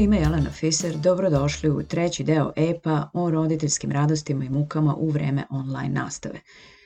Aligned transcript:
Ime 0.00 0.16
je 0.16 0.22
Jelena 0.22 0.50
Fiser, 0.50 0.96
dobrodošli 0.96 1.70
u 1.70 1.82
treći 1.82 2.24
deo 2.24 2.52
EPA 2.56 3.10
o 3.14 3.30
roditeljskim 3.30 3.92
radostima 3.92 4.44
i 4.44 4.48
mukama 4.48 4.94
u 4.94 5.10
vreme 5.10 5.44
online 5.50 5.88
nastave. 5.88 6.40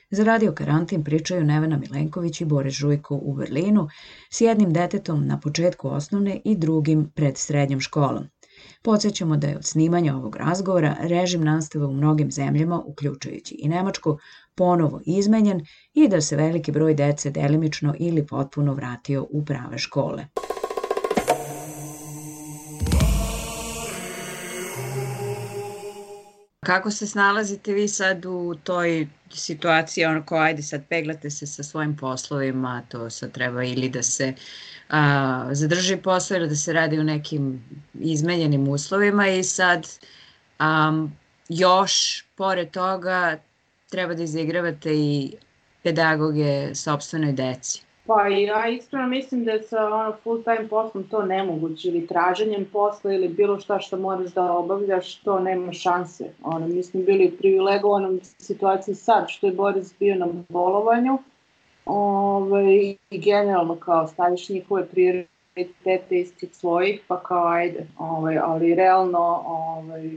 Za 0.09 0.23
radio 0.23 0.51
karantin 0.51 1.03
pričaju 1.03 1.43
Nevena 1.43 1.77
Milenković 1.77 2.41
i 2.41 2.45
Boris 2.45 2.73
Žujko 2.73 3.19
u 3.21 3.33
Berlinu 3.33 3.87
s 4.31 4.41
jednim 4.41 4.73
detetom 4.73 5.27
na 5.27 5.39
početku 5.39 5.89
osnovne 5.89 6.41
i 6.45 6.55
drugim 6.55 7.11
pred 7.15 7.37
srednjom 7.37 7.79
školom. 7.79 8.23
Podsećamo 8.83 9.37
da 9.37 9.47
je 9.47 9.57
od 9.57 9.65
snimanja 9.65 10.15
ovog 10.15 10.35
razgovora 10.35 10.95
režim 10.99 11.43
nastave 11.43 11.85
u 11.85 11.93
mnogim 11.93 12.31
zemljama, 12.31 12.81
uključujući 12.85 13.55
i 13.59 13.69
Nemačku, 13.69 14.17
ponovo 14.55 15.01
izmenjen 15.05 15.65
i 15.93 16.07
da 16.07 16.21
se 16.21 16.35
veliki 16.35 16.71
broj 16.71 16.93
dece 16.93 17.31
delimično 17.31 17.95
ili 17.99 18.27
potpuno 18.27 18.73
vratio 18.73 19.27
u 19.29 19.45
prave 19.45 19.77
škole. 19.77 20.25
Kako 26.65 26.91
se 26.91 27.07
snalazite 27.07 27.73
vi 27.73 27.87
sad 27.87 28.25
u 28.25 28.55
toj 28.63 29.07
situaciji, 29.31 30.05
ono 30.05 30.25
ko 30.25 30.35
ajde 30.35 30.61
sad 30.63 30.87
peglate 30.89 31.29
se 31.29 31.47
sa 31.47 31.63
svojim 31.63 31.97
poslovima, 31.97 32.81
to 32.89 33.09
sad 33.09 33.31
treba 33.31 33.63
ili 33.63 33.89
da 33.89 34.03
se 34.03 34.33
a, 34.89 35.49
zadrži 35.51 35.97
posao 35.97 36.37
ili 36.37 36.49
da 36.49 36.55
se 36.55 36.73
radi 36.73 36.99
u 36.99 37.03
nekim 37.03 37.63
izmenjenim 37.93 38.67
uslovima 38.67 39.27
i 39.27 39.43
sad 39.43 39.87
a, 40.59 41.07
još 41.49 42.25
pored 42.35 42.71
toga 42.71 43.37
treba 43.89 44.13
da 44.13 44.23
izigravate 44.23 44.95
i 44.95 45.35
pedagoge 45.83 46.75
sobstvenoj 46.75 47.31
deci. 47.33 47.84
Pa 48.07 48.27
ja 48.27 48.67
iskreno 48.67 49.07
mislim 49.07 49.45
da 49.45 49.51
je 49.51 49.63
sa 49.63 49.85
ono, 49.85 50.13
full 50.23 50.43
time 50.43 50.67
poslom 50.69 51.03
to 51.03 51.25
nemoguće 51.25 51.87
ili 51.87 52.07
traženjem 52.07 52.65
posla 52.73 53.13
ili 53.13 53.27
bilo 53.27 53.59
šta 53.59 53.79
što 53.79 53.97
moraš 53.97 54.31
da 54.31 54.53
obavljaš, 54.53 55.15
to 55.15 55.39
nema 55.39 55.73
šanse. 55.73 56.29
Ono, 56.43 56.67
mi 56.67 56.83
smo 56.83 57.01
bili 57.01 57.27
u 57.27 57.37
privilegovanom 57.37 58.19
situaciji 58.23 58.95
sad 58.95 59.25
što 59.29 59.47
je 59.47 59.53
Boris 59.53 59.99
bio 59.99 60.15
na 60.15 60.27
bolovanju 60.49 61.17
ove, 61.85 62.61
ovaj, 62.61 62.95
i 63.09 63.19
generalno 63.19 63.75
kao 63.75 64.07
staviš 64.07 64.49
njihove 64.49 64.87
prioritete 64.87 66.19
istih 66.19 66.49
svojih, 66.55 67.01
pa 67.07 67.23
kao 67.23 67.47
ajde, 67.47 67.87
ovaj, 67.97 68.37
ali 68.37 68.75
realno 68.75 69.43
ovaj, 69.45 70.09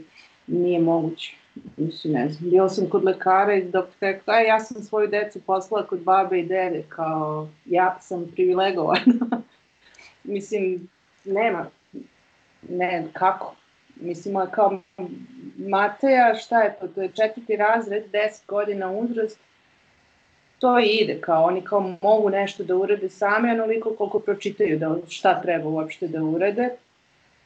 nije 0.46 0.80
moguće. 0.80 1.36
Mislim, 1.76 2.12
ne 2.12 2.28
znam, 2.28 2.50
bila 2.50 2.68
sam 2.68 2.88
kod 2.88 3.04
lekara 3.04 3.54
i 3.54 3.64
doktor 3.64 3.96
rekao, 4.00 4.34
aj, 4.34 4.46
ja 4.46 4.60
sam 4.60 4.82
svoju 4.82 5.08
decu 5.08 5.40
poslala 5.46 5.86
kod 5.86 6.00
babe 6.00 6.38
i 6.38 6.46
dede, 6.46 6.82
kao, 6.88 7.48
ja 7.66 7.98
sam 8.00 8.26
privilegovana. 8.32 9.42
Mislim, 10.24 10.88
nema, 11.24 11.66
ne, 12.68 13.06
kako? 13.12 13.54
Mislim, 13.96 14.36
kao 14.50 14.80
Mateja, 15.56 16.34
šta 16.34 16.62
je 16.62 16.76
to, 16.80 16.88
to 16.88 17.02
je 17.02 17.08
četvrti 17.08 17.56
razred, 17.56 18.04
10 18.12 18.46
godina 18.46 18.90
uzrast, 18.90 19.38
to 20.58 20.78
ide, 20.78 21.20
kao 21.20 21.44
oni 21.44 21.62
kao 21.62 21.96
mogu 22.02 22.30
nešto 22.30 22.64
da 22.64 22.76
urede 22.76 23.08
same, 23.08 23.52
onoliko 23.52 23.94
koliko 23.94 24.18
pročitaju 24.18 24.78
da 24.78 24.96
šta 25.08 25.42
treba 25.42 25.68
uopšte 25.68 26.08
da 26.08 26.22
urede, 26.22 26.70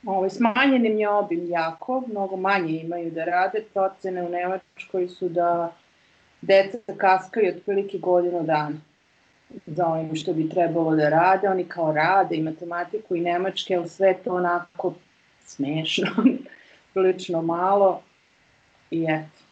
Ovaj, 0.07 0.31
smanjen 0.31 0.87
im 0.87 0.99
je 0.99 1.09
obim 1.09 1.51
jako, 1.51 2.03
mnogo 2.09 2.37
manje 2.37 2.81
imaju 2.81 3.11
da 3.11 3.25
rade. 3.25 3.65
Procene 3.73 4.23
u 4.23 4.29
Nemačkoj 4.29 5.09
su 5.09 5.29
da 5.29 5.73
deca 6.41 6.79
kaskaju 6.97 7.55
otprilike 7.57 7.99
godinu 7.99 8.43
dana 8.43 8.77
za 9.67 9.87
onim 9.87 10.17
što 10.17 10.33
bi 10.33 10.49
trebalo 10.49 10.97
da 10.97 11.09
rade. 11.09 11.49
Oni 11.49 11.65
kao 11.65 11.93
rade 11.93 12.37
i 12.37 12.43
matematiku 12.43 13.17
i 13.17 13.21
nemačke, 13.21 13.77
ali 13.77 13.89
sve 13.89 14.15
to 14.25 14.35
onako 14.35 14.95
smešno, 15.45 16.09
prilično 16.95 17.43
malo 17.43 18.03
i 18.91 19.07
eto. 19.09 19.43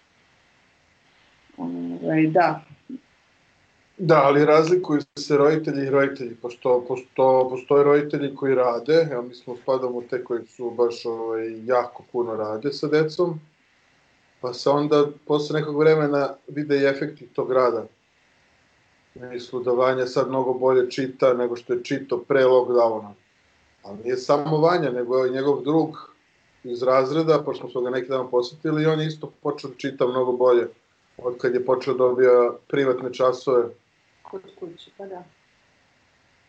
Ovaj, 1.57 2.27
da, 2.27 2.61
Da, 4.03 4.23
ali 4.25 4.45
razlikuju 4.45 5.01
se 5.19 5.37
roditelji 5.37 5.87
i 5.87 5.91
roditelji, 5.91 6.37
pošto, 6.43 6.85
pošto 6.89 7.49
postoje 7.51 7.85
roditelji 7.85 8.35
koji 8.35 8.55
rade, 8.55 9.09
evo 9.13 9.23
mi 9.23 9.35
smo 9.35 9.57
spadamo 9.57 10.03
te 10.11 10.25
koji 10.25 10.47
su 10.47 10.71
baš 10.71 11.07
ovaj, 11.07 11.67
jako 11.67 12.03
puno 12.13 12.37
rade 12.37 12.73
sa 12.73 12.89
decom, 12.89 13.41
pa 14.41 14.53
se 14.53 14.71
onda 14.71 15.07
posle 15.27 15.61
nekog 15.61 15.79
vremena 15.79 16.35
vide 16.49 16.81
i 16.81 16.85
efekti 16.85 17.27
tog 17.27 17.53
rada. 17.53 17.87
Mislu 19.15 19.63
da 19.63 19.71
Vanja 19.71 20.07
sad 20.07 20.29
mnogo 20.29 20.53
bolje 20.53 20.91
čita 20.91 21.35
nego 21.35 21.57
što 21.57 21.73
je 21.73 21.85
čito 21.85 22.19
pre 22.29 22.45
lockdowna. 22.45 23.13
Ali 23.83 23.99
nije 24.05 24.17
samo 24.17 24.59
Vanja, 24.59 24.91
nego 24.91 25.19
je 25.19 25.33
njegov 25.33 25.63
drug 25.63 26.15
iz 26.65 26.83
razreda, 26.83 27.43
pošto 27.45 27.69
smo 27.69 27.81
ga 27.81 27.91
neki 27.91 28.09
dan 28.09 28.31
posetili 28.31 28.83
i 28.83 28.87
on 28.87 29.01
isto 29.01 29.33
počeo 29.43 29.71
da 29.71 29.77
čita 29.77 30.07
mnogo 30.07 30.33
bolje 30.33 30.69
od 31.19 31.39
kad 31.39 31.55
je 31.55 31.65
počeo 31.65 31.95
da 31.95 31.99
dobija 31.99 32.51
privatne 32.69 33.13
časove 33.13 33.69
kod 34.31 34.43
kuće, 34.61 34.91
pa 34.97 35.07
da. 35.07 35.25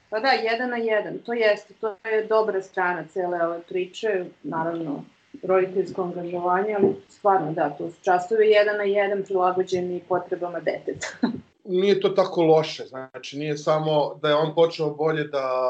Pa 0.10 0.20
da, 0.20 0.28
jedan 0.28 0.70
na 0.70 0.78
jedan, 0.78 1.18
to 1.26 1.34
jeste, 1.34 1.74
to 1.74 1.96
je 2.06 2.26
dobra 2.30 2.62
strana 2.62 3.08
cele 3.08 3.46
ove 3.46 3.62
priče, 3.62 4.26
naravno, 4.44 5.04
roditeljsko 5.44 6.02
angažovanje, 6.02 6.76
ali 6.80 6.96
stvarno 7.10 7.52
da, 7.52 7.70
to 7.70 7.90
su 7.90 8.04
časovi 8.04 8.50
jedan 8.50 8.78
na 8.78 8.84
jedan 8.84 9.24
prilagođeni 9.24 10.04
potrebama 10.10 10.60
deteta. 10.60 11.08
nije 11.66 12.00
to 12.00 12.10
tako 12.10 12.42
loše, 12.42 12.86
znači 12.86 13.38
nije 13.38 13.58
samo 13.58 14.20
da 14.22 14.30
je 14.30 14.36
on 14.36 14.56
počeo 14.56 14.90
bolje 14.90 15.24
da, 15.24 15.64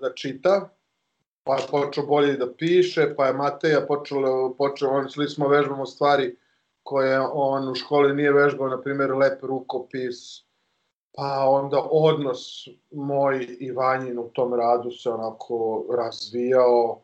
da 0.00 0.14
čita, 0.14 0.68
pa 1.44 1.56
je 1.56 1.62
počeo 1.70 2.06
bolje 2.06 2.32
da 2.36 2.52
piše, 2.52 3.14
pa 3.16 3.26
je 3.26 3.32
Mateja 3.32 3.80
počeo, 3.80 4.54
počeo 4.58 4.88
on, 4.90 5.10
sli 5.10 5.28
smo 5.28 5.48
vežbamo 5.48 5.86
stvari 5.86 6.36
koje 6.82 7.20
on 7.20 7.68
u 7.68 7.74
školi 7.74 8.14
nije 8.14 8.32
vežbao, 8.32 8.68
na 8.68 8.80
primjer 8.80 9.14
lep 9.14 9.42
rukopis, 9.42 10.47
pa 11.18 11.48
onda 11.48 11.82
odnos 11.90 12.68
moj 12.90 13.56
i 13.60 13.72
Vanjin 13.72 14.18
u 14.18 14.28
tom 14.28 14.54
radu 14.54 14.90
se 14.90 15.10
onako 15.10 15.84
razvijao. 15.90 17.00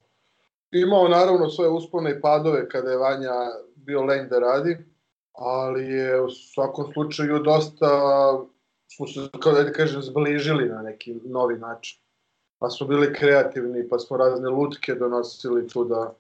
Imao 0.71 1.09
naravno 1.09 1.51
svoje 1.51 1.71
uspone 1.71 2.11
i 2.11 2.21
padove 2.21 2.69
kada 2.69 2.91
je 2.91 2.97
Vanja 2.97 3.33
bio 3.75 4.03
lenj 4.03 4.29
da 4.29 4.39
radi, 4.39 4.77
ali 5.33 5.85
je 5.85 6.21
u 6.21 6.31
svakom 6.31 6.93
slučaju 6.93 7.39
dosta 7.39 7.89
smo 8.97 9.07
se, 9.07 9.21
kao 9.43 9.53
da 9.53 9.73
kažem, 9.73 10.03
zbližili 10.03 10.69
na 10.69 10.83
neki 10.83 11.15
novi 11.25 11.59
način. 11.59 11.99
Pa 12.59 12.71
smo 12.71 12.87
bili 12.87 13.15
kreativni, 13.15 13.89
pa 13.89 13.99
smo 13.99 14.17
razne 14.17 14.49
lutke 14.49 14.95
donosili 14.95 15.69
tu 15.69 15.85
da, 15.85 16.15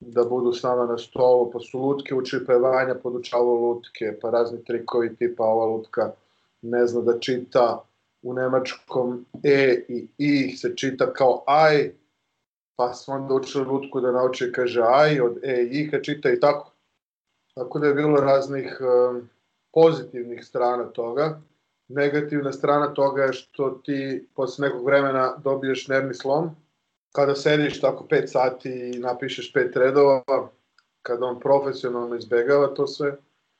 da 0.00 0.24
budu 0.24 0.52
s 0.52 0.62
nama 0.62 0.86
na 0.86 0.98
stolu, 0.98 1.50
pa 1.50 1.58
su 1.60 1.78
lutke 1.78 2.14
učili, 2.14 2.46
pa 2.46 2.52
je 2.52 2.58
Vanja 2.58 2.94
podučavao 2.94 3.54
lutke, 3.54 4.18
pa 4.20 4.30
razni 4.30 4.64
trikovi 4.64 5.16
tipa 5.16 5.44
ova 5.44 5.66
lutka 5.66 6.12
ne 6.62 6.86
zna 6.86 7.00
da 7.00 7.18
čita 7.18 7.84
u 8.22 8.34
nemačkom 8.34 9.26
E 9.42 9.84
i 9.88 10.08
I 10.18 10.56
se 10.56 10.76
čita 10.76 11.12
kao 11.12 11.44
aj, 11.46 11.92
pa 12.76 12.94
smo 12.94 13.14
onda 13.14 13.34
učili 13.34 13.64
lutku 13.64 14.00
da 14.00 14.12
nauči 14.12 14.52
kaže 14.52 14.82
aj 14.82 15.20
od 15.20 15.38
E 15.44 15.62
i 15.62 15.80
I 15.80 16.02
čita 16.02 16.30
i 16.30 16.40
tako. 16.40 16.72
Tako 17.54 17.78
da 17.78 17.86
je 17.86 17.94
bilo 17.94 18.20
raznih 18.20 18.80
um, 18.80 19.28
pozitivnih 19.72 20.44
strana 20.44 20.84
toga. 20.84 21.40
Negativna 21.88 22.52
strana 22.52 22.94
toga 22.94 23.22
je 23.22 23.32
što 23.32 23.70
ti 23.70 24.28
posle 24.34 24.68
nekog 24.68 24.86
vremena 24.86 25.36
dobiješ 25.44 25.88
nervni 25.88 26.14
slom. 26.14 26.50
Kada 27.12 27.34
sediš 27.34 27.80
tako 27.80 28.06
5 28.10 28.26
sati 28.26 28.70
i 28.70 28.98
napišeš 28.98 29.52
pet 29.52 29.76
redova, 29.76 30.22
kada 31.02 31.26
on 31.26 31.40
profesionalno 31.40 32.16
izbegava 32.16 32.74
to 32.74 32.86
sve, 32.86 33.16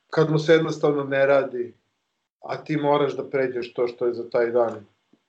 kad 0.09 0.31
mu 0.31 0.39
se 0.39 0.53
jednostavno 0.53 1.03
ne 1.03 1.25
radi, 1.25 1.73
a 2.43 2.63
ti 2.63 2.77
moraš 2.77 3.15
da 3.15 3.29
pređeš 3.29 3.73
to 3.73 3.87
što 3.87 4.05
je 4.05 4.13
za 4.13 4.29
taj 4.29 4.51
dan 4.51 4.85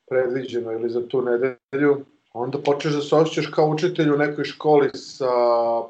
predviđeno 0.09 0.71
ili 0.71 0.89
za 0.89 1.07
tu 1.07 1.21
nedelju, 1.21 2.05
onda 2.33 2.57
počneš 2.57 2.93
da 2.93 3.01
se 3.01 3.15
osjećaš 3.15 3.51
kao 3.51 3.69
učitelj 3.69 4.09
u 4.09 4.17
nekoj 4.17 4.43
školi 4.43 4.89
sa 4.93 5.31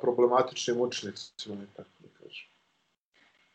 problematičnim 0.01 0.81
učenicima 0.81 1.63
i 1.63 1.75
tako. 1.77 1.89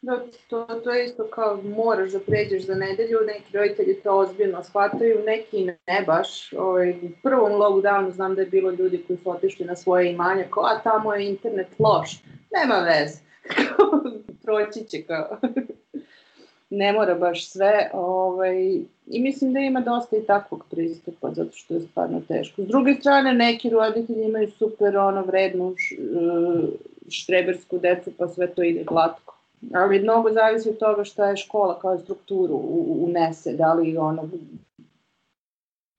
Da, 0.03 0.25
to, 0.49 0.67
to 0.85 0.91
je 0.91 1.05
isto 1.05 1.27
kao 1.31 1.61
moraš 1.63 2.13
da 2.13 2.21
pređeš 2.21 2.63
za 2.67 2.75
nedelju, 2.75 3.19
neki 3.27 3.57
roditelji 3.57 4.01
to 4.03 4.19
ozbiljno 4.19 4.65
shvataju, 4.65 5.23
neki 5.27 5.65
ne 5.65 6.05
baš. 6.07 6.53
Ovaj, 6.53 6.91
u 6.91 7.11
prvom 7.23 7.53
lockdownu 7.53 8.11
znam 8.11 8.35
da 8.35 8.41
je 8.41 8.47
bilo 8.47 8.71
ljudi 8.71 9.05
koji 9.07 9.19
su 9.23 9.31
otišli 9.31 9.67
na 9.67 9.77
svoje 9.77 10.13
imanje, 10.13 10.47
kao, 10.51 10.65
a 10.65 10.81
tamo 10.83 11.15
je 11.15 11.29
internet 11.29 11.69
loš. 11.79 12.23
Nema 12.57 12.75
veze. 12.75 13.19
Proći 14.45 14.85
će 14.85 15.03
kao. 15.03 15.39
Ne 16.71 16.93
mora 16.93 17.15
baš 17.15 17.49
sve. 17.49 17.91
Ovaj, 17.93 18.75
I 19.07 19.21
mislim 19.21 19.53
da 19.53 19.61
ima 19.61 19.81
dosta 19.81 20.17
i 20.17 20.27
takvog 20.27 20.65
pristupa, 20.71 21.31
zato 21.35 21.53
što 21.53 21.75
je 21.75 21.81
stvarno 21.81 22.23
teško. 22.29 22.63
S 22.63 22.67
druge 22.67 22.95
strane, 22.95 23.35
neki 23.35 23.71
roditelji 23.71 24.25
imaju 24.25 24.51
super 24.51 24.97
ono 24.97 25.23
vrednu 25.23 25.75
štrebersku 27.09 27.79
decu, 27.79 28.11
pa 28.19 28.29
sve 28.29 28.47
to 28.47 28.63
ide 28.63 28.85
glatko 28.85 29.41
ali 29.75 30.03
mnogo 30.03 30.33
zavisi 30.33 30.69
od 30.69 30.79
toga 30.79 31.05
šta 31.05 31.31
je 31.31 31.37
škola 31.37 31.79
kao 31.79 31.99
strukturu 31.99 32.61
unese, 32.89 33.53
da 33.53 33.75
li 33.75 33.97
ono 33.97 34.29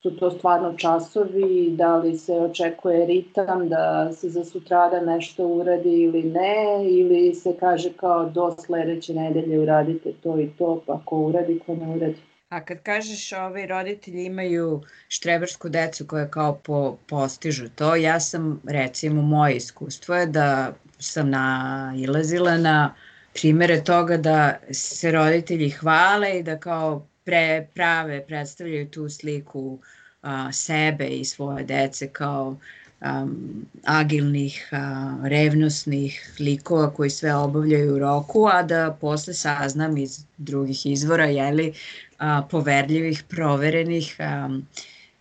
su 0.01 0.17
to 0.17 0.31
stvarno 0.31 0.73
časovi, 0.77 1.71
da 1.71 1.97
li 1.97 2.17
se 2.17 2.33
očekuje 2.33 3.05
ritam, 3.05 3.69
da 3.69 4.11
se 4.13 4.29
za 4.29 4.43
sutrada 4.45 5.01
nešto 5.01 5.47
uradi 5.47 6.01
ili 6.01 6.23
ne, 6.23 6.89
ili 6.89 7.35
se 7.35 7.55
kaže 7.59 7.93
kao 7.93 8.29
do 8.29 8.55
sledeće 8.65 9.13
nedelje 9.13 9.59
uradite 9.59 10.13
to 10.23 10.39
i 10.39 10.49
to, 10.57 10.83
pa 10.87 11.01
ko 11.05 11.17
uradi, 11.17 11.59
ko 11.65 11.75
ne 11.75 11.95
uradi. 11.95 12.17
A 12.49 12.65
kad 12.65 12.83
kažeš 12.83 13.33
ovi 13.33 13.65
roditelji 13.65 14.25
imaju 14.25 14.81
štrebersku 15.07 15.69
decu 15.69 16.07
koja 16.07 16.27
kao 16.27 16.59
po, 16.63 16.97
postižu 17.09 17.69
to, 17.75 17.95
ja 17.95 18.19
sam 18.19 18.61
recimo 18.67 19.21
moje 19.21 19.55
iskustvo 19.55 20.15
je 20.15 20.25
da 20.25 20.73
sam 20.99 21.29
nailazila 21.29 22.57
na 22.57 22.93
primere 23.33 23.83
toga 23.83 24.17
da 24.17 24.57
se 24.71 25.11
roditelji 25.11 25.69
hvale 25.69 26.39
i 26.39 26.43
da 26.43 26.59
kao 26.59 27.05
pre, 27.23 27.67
prave, 27.73 28.23
predstavljaju 28.27 28.89
tu 28.89 29.09
sliku 29.09 29.79
a, 30.21 30.51
sebe 30.51 31.07
i 31.07 31.25
svoje 31.25 31.63
dece 31.63 32.07
kao 32.07 32.57
um, 33.01 33.65
agilnih, 33.85 34.69
a, 34.71 35.15
revnosnih 35.23 36.35
likova 36.39 36.93
koji 36.93 37.09
sve 37.09 37.35
obavljaju 37.35 37.95
u 37.95 37.99
roku, 37.99 38.47
a 38.47 38.63
da 38.63 38.97
posle 39.01 39.33
saznam 39.33 39.97
iz 39.97 40.25
drugih 40.37 40.85
izvora, 40.85 41.25
jeli, 41.25 41.73
a, 42.17 42.41
poverljivih, 42.51 43.23
proverenih, 43.29 44.15
a, 44.19 44.59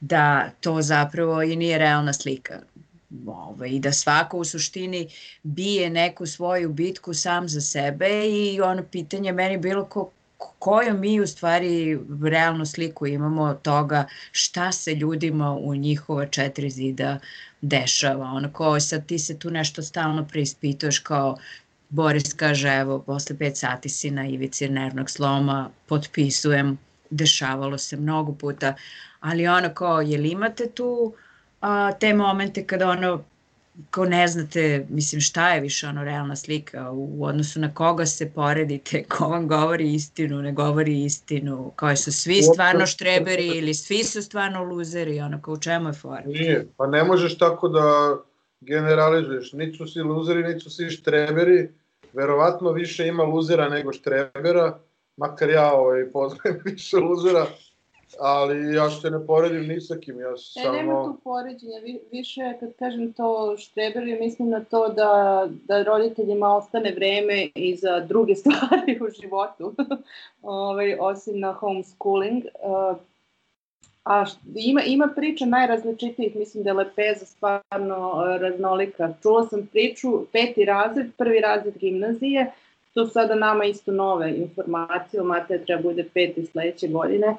da 0.01 0.51
to 0.61 0.83
zapravo 0.83 1.43
i 1.43 1.57
nije 1.57 1.79
realna 1.79 2.13
slika. 2.13 2.61
Ovaj, 3.27 3.79
da 3.79 3.93
svako 3.93 4.39
u 4.39 4.45
suštini 4.45 5.09
bije 5.43 5.91
neku 5.91 6.27
svoju 6.27 6.73
bitku 6.73 7.15
sam 7.15 7.49
za 7.49 7.61
sebe 7.61 8.29
i 8.29 8.61
ono 8.61 8.83
pitanje 8.83 9.33
meni 9.33 9.59
bilo 9.59 9.85
ko, 9.85 10.11
koju 10.59 10.95
mi 10.99 11.21
u 11.21 11.27
stvari 11.27 11.99
realnu 12.23 12.67
sliku 12.67 13.07
imamo 13.07 13.55
toga 13.55 14.05
šta 14.33 14.73
se 14.73 14.95
ljudima 14.95 15.53
u 15.53 15.75
njihova 15.75 16.27
četiri 16.27 16.71
zida 16.71 17.19
dešava. 17.61 18.25
Ono 18.25 18.53
ko 18.53 18.81
sad 18.81 19.07
ti 19.07 19.19
se 19.19 19.39
tu 19.39 19.51
nešto 19.51 19.83
stalno 19.83 20.27
preispituješ 20.29 20.99
kao 20.99 21.37
Boris 21.89 22.35
kaže 22.35 22.69
evo 22.69 22.99
posle 22.99 23.39
pet 23.39 23.57
sati 23.57 23.89
si 23.89 24.11
na 24.11 24.27
ivici 24.27 24.69
nervnog 24.69 25.11
sloma, 25.11 25.71
potpisujem, 25.87 26.79
dešavalo 27.11 27.79
se 27.79 27.97
mnogo 27.97 28.33
puta, 28.33 28.75
ali 29.21 29.49
ono 29.49 29.75
kao 29.75 30.01
je 30.01 30.19
li 30.19 30.29
imate 30.31 30.71
tu 30.71 31.15
a, 31.61 31.93
te 31.93 32.15
momente 32.15 32.67
kada 32.67 32.89
ono 32.89 33.25
ko 33.91 34.05
ne 34.05 34.29
znate, 34.29 34.87
mislim, 34.89 35.21
šta 35.21 35.55
je 35.55 35.61
više 35.61 35.87
ono 35.87 36.05
realna 36.05 36.37
slika 36.37 36.91
u 36.91 37.25
odnosu 37.25 37.61
na 37.61 37.75
koga 37.75 38.07
se 38.07 38.31
poredite, 38.31 39.05
ko 39.19 39.29
vam 39.29 39.49
govori 39.49 39.95
istinu, 39.95 40.43
ne 40.43 40.53
govori 40.53 41.05
istinu, 41.05 41.73
kao 41.77 41.97
su 41.97 42.13
svi 42.13 42.43
stvarno 42.43 42.87
štreberi 42.87 43.47
ili 43.47 43.75
svi 43.75 44.05
su 44.05 44.23
stvarno 44.23 44.65
luzeri, 44.65 45.21
ono, 45.21 45.43
kao 45.43 45.55
u 45.55 45.61
čemu 45.61 45.89
je 45.89 45.93
fora? 45.93 46.23
Nije, 46.27 46.67
pa 46.77 46.87
ne 46.87 47.05
možeš 47.05 47.39
tako 47.39 47.69
da 47.69 48.17
generalizuješ, 48.61 49.53
niti 49.53 49.77
su 49.77 49.87
svi 49.87 50.03
luzeri, 50.03 50.43
niti 50.43 50.61
su 50.61 50.71
svi 50.71 50.91
štreberi, 50.91 51.69
verovatno 52.13 52.73
više 52.73 53.07
ima 53.07 53.23
luzera 53.23 53.69
nego 53.69 53.93
štrebera, 53.93 54.79
makar 55.17 55.51
ja 55.51 55.73
ovaj, 55.73 56.11
poznajem 56.13 56.61
više 56.71 56.97
luzera, 56.97 57.47
ali 58.19 58.75
ja 58.75 58.91
se 58.91 59.11
ne 59.11 59.27
poredim 59.27 59.67
ni 59.69 59.81
sa 59.81 59.97
kim, 59.97 60.21
ja 60.21 60.37
samo... 60.37 60.75
E, 60.75 60.83
nema 60.83 61.05
tu 61.05 61.21
poređenja, 61.25 61.79
Vi, 61.85 62.01
više 62.13 62.41
kad 62.61 62.77
kažem 62.79 63.13
to 63.13 63.57
štreberu, 63.59 64.07
mislim 64.21 64.49
na 64.49 64.65
to 64.65 64.89
da, 64.89 65.47
da 65.65 65.83
roditeljima 65.83 66.57
ostane 66.57 66.93
vreme 66.93 67.49
i 67.55 67.77
za 67.77 68.01
druge 68.01 68.35
stvari 68.41 69.01
u 69.01 69.11
životu, 69.21 69.75
ovaj, 70.43 70.97
osim 71.01 71.41
na 71.41 71.53
homeschooling. 71.53 72.45
Uh, 72.45 72.97
a 74.05 74.25
ima, 74.55 74.83
ima 74.83 75.09
priča 75.17 75.45
najrazličitijih, 75.47 76.37
mislim 76.37 76.65
da 76.65 76.71
je 76.71 76.75
Lepeza 76.75 77.27
stvarno 77.27 78.11
uh, 78.11 78.41
raznolika. 78.41 79.15
Čula 79.23 79.47
sam 79.47 79.67
priču, 79.67 80.27
peti 80.33 80.65
razred, 80.65 81.07
prvi 81.17 81.41
razred 81.41 81.79
gimnazije, 81.79 82.53
to 82.95 83.07
su 83.07 83.13
sada 83.13 83.35
nama 83.35 83.65
isto 83.65 83.93
nove 83.93 84.37
informacije, 84.37 85.21
o 85.21 85.25
Mateja 85.25 85.65
treba 85.65 85.83
bude 85.83 86.05
peti 86.15 86.47
sledeće 86.47 86.89
godine, 86.89 87.37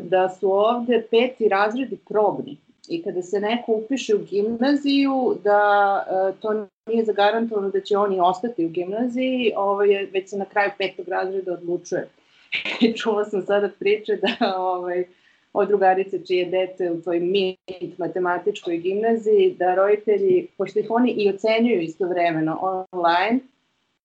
da 0.00 0.28
su 0.40 0.52
ovde 0.52 1.02
peti 1.10 1.48
razredi 1.48 1.98
probni 2.08 2.56
i 2.88 3.02
kada 3.02 3.22
se 3.22 3.40
neko 3.40 3.72
upiše 3.72 4.14
u 4.14 4.18
gimnaziju 4.18 5.36
da 5.44 6.04
to 6.40 6.66
nije 6.86 7.04
zagarantovano 7.04 7.70
da 7.70 7.80
će 7.80 7.96
oni 7.96 8.20
ostati 8.20 8.66
u 8.66 8.68
gimnaziji, 8.68 9.52
ovaj, 9.56 10.06
već 10.12 10.30
se 10.30 10.36
na 10.36 10.44
kraju 10.44 10.70
petog 10.78 11.08
razreda 11.08 11.52
odlučuje. 11.52 12.08
Čula 12.98 13.24
sam 13.24 13.42
sada 13.42 13.68
priče 13.78 14.16
da 14.16 14.56
ovaj, 14.56 15.04
od 15.52 15.68
drugarice 15.68 16.26
čije 16.26 16.46
dete 16.46 16.90
u 16.90 17.02
toj 17.02 17.20
MIT 17.20 17.98
matematičkoj 17.98 18.76
gimnaziji, 18.76 19.54
da 19.58 19.74
roditelji, 19.74 20.46
pošto 20.58 20.78
ih 20.78 20.86
oni 20.90 21.10
i 21.10 21.30
ocenjuju 21.30 21.80
istovremeno 21.80 22.86
online, 22.92 23.40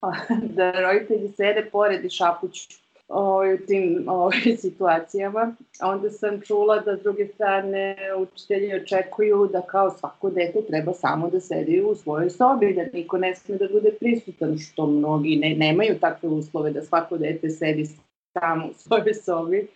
da 0.57 0.71
roditelji 0.71 1.31
sede 1.37 1.69
pored 1.71 2.05
i 2.05 2.09
šapuću 2.09 2.67
ovaj, 3.07 3.53
u 3.53 3.57
tim 3.57 4.03
ovaj, 4.07 4.41
situacijama. 4.61 5.55
Onda 5.81 6.09
sam 6.09 6.41
čula 6.41 6.79
da 6.79 6.97
s 6.97 7.01
druge 7.01 7.27
strane 7.27 7.95
učitelji 8.17 8.75
očekuju 8.75 9.49
da 9.51 9.61
kao 9.61 9.91
svako 9.91 10.29
dete 10.29 10.61
treba 10.67 10.93
samo 10.93 11.29
da 11.29 11.39
sedi 11.39 11.81
u 11.81 11.95
svojoj 11.95 12.29
sobi, 12.29 12.73
da 12.73 12.97
niko 12.97 13.17
ne 13.17 13.35
sme 13.35 13.57
da 13.57 13.67
bude 13.71 13.91
prisutan, 13.99 14.57
što 14.57 14.87
mnogi 14.87 15.35
ne, 15.35 15.55
nemaju 15.55 15.99
takve 15.99 16.29
uslove 16.29 16.71
da 16.71 16.81
svako 16.81 17.17
dete 17.17 17.49
sedi 17.49 17.85
samo 18.33 18.67
u 18.67 18.73
svojoj 18.73 19.13
sobi. 19.13 19.67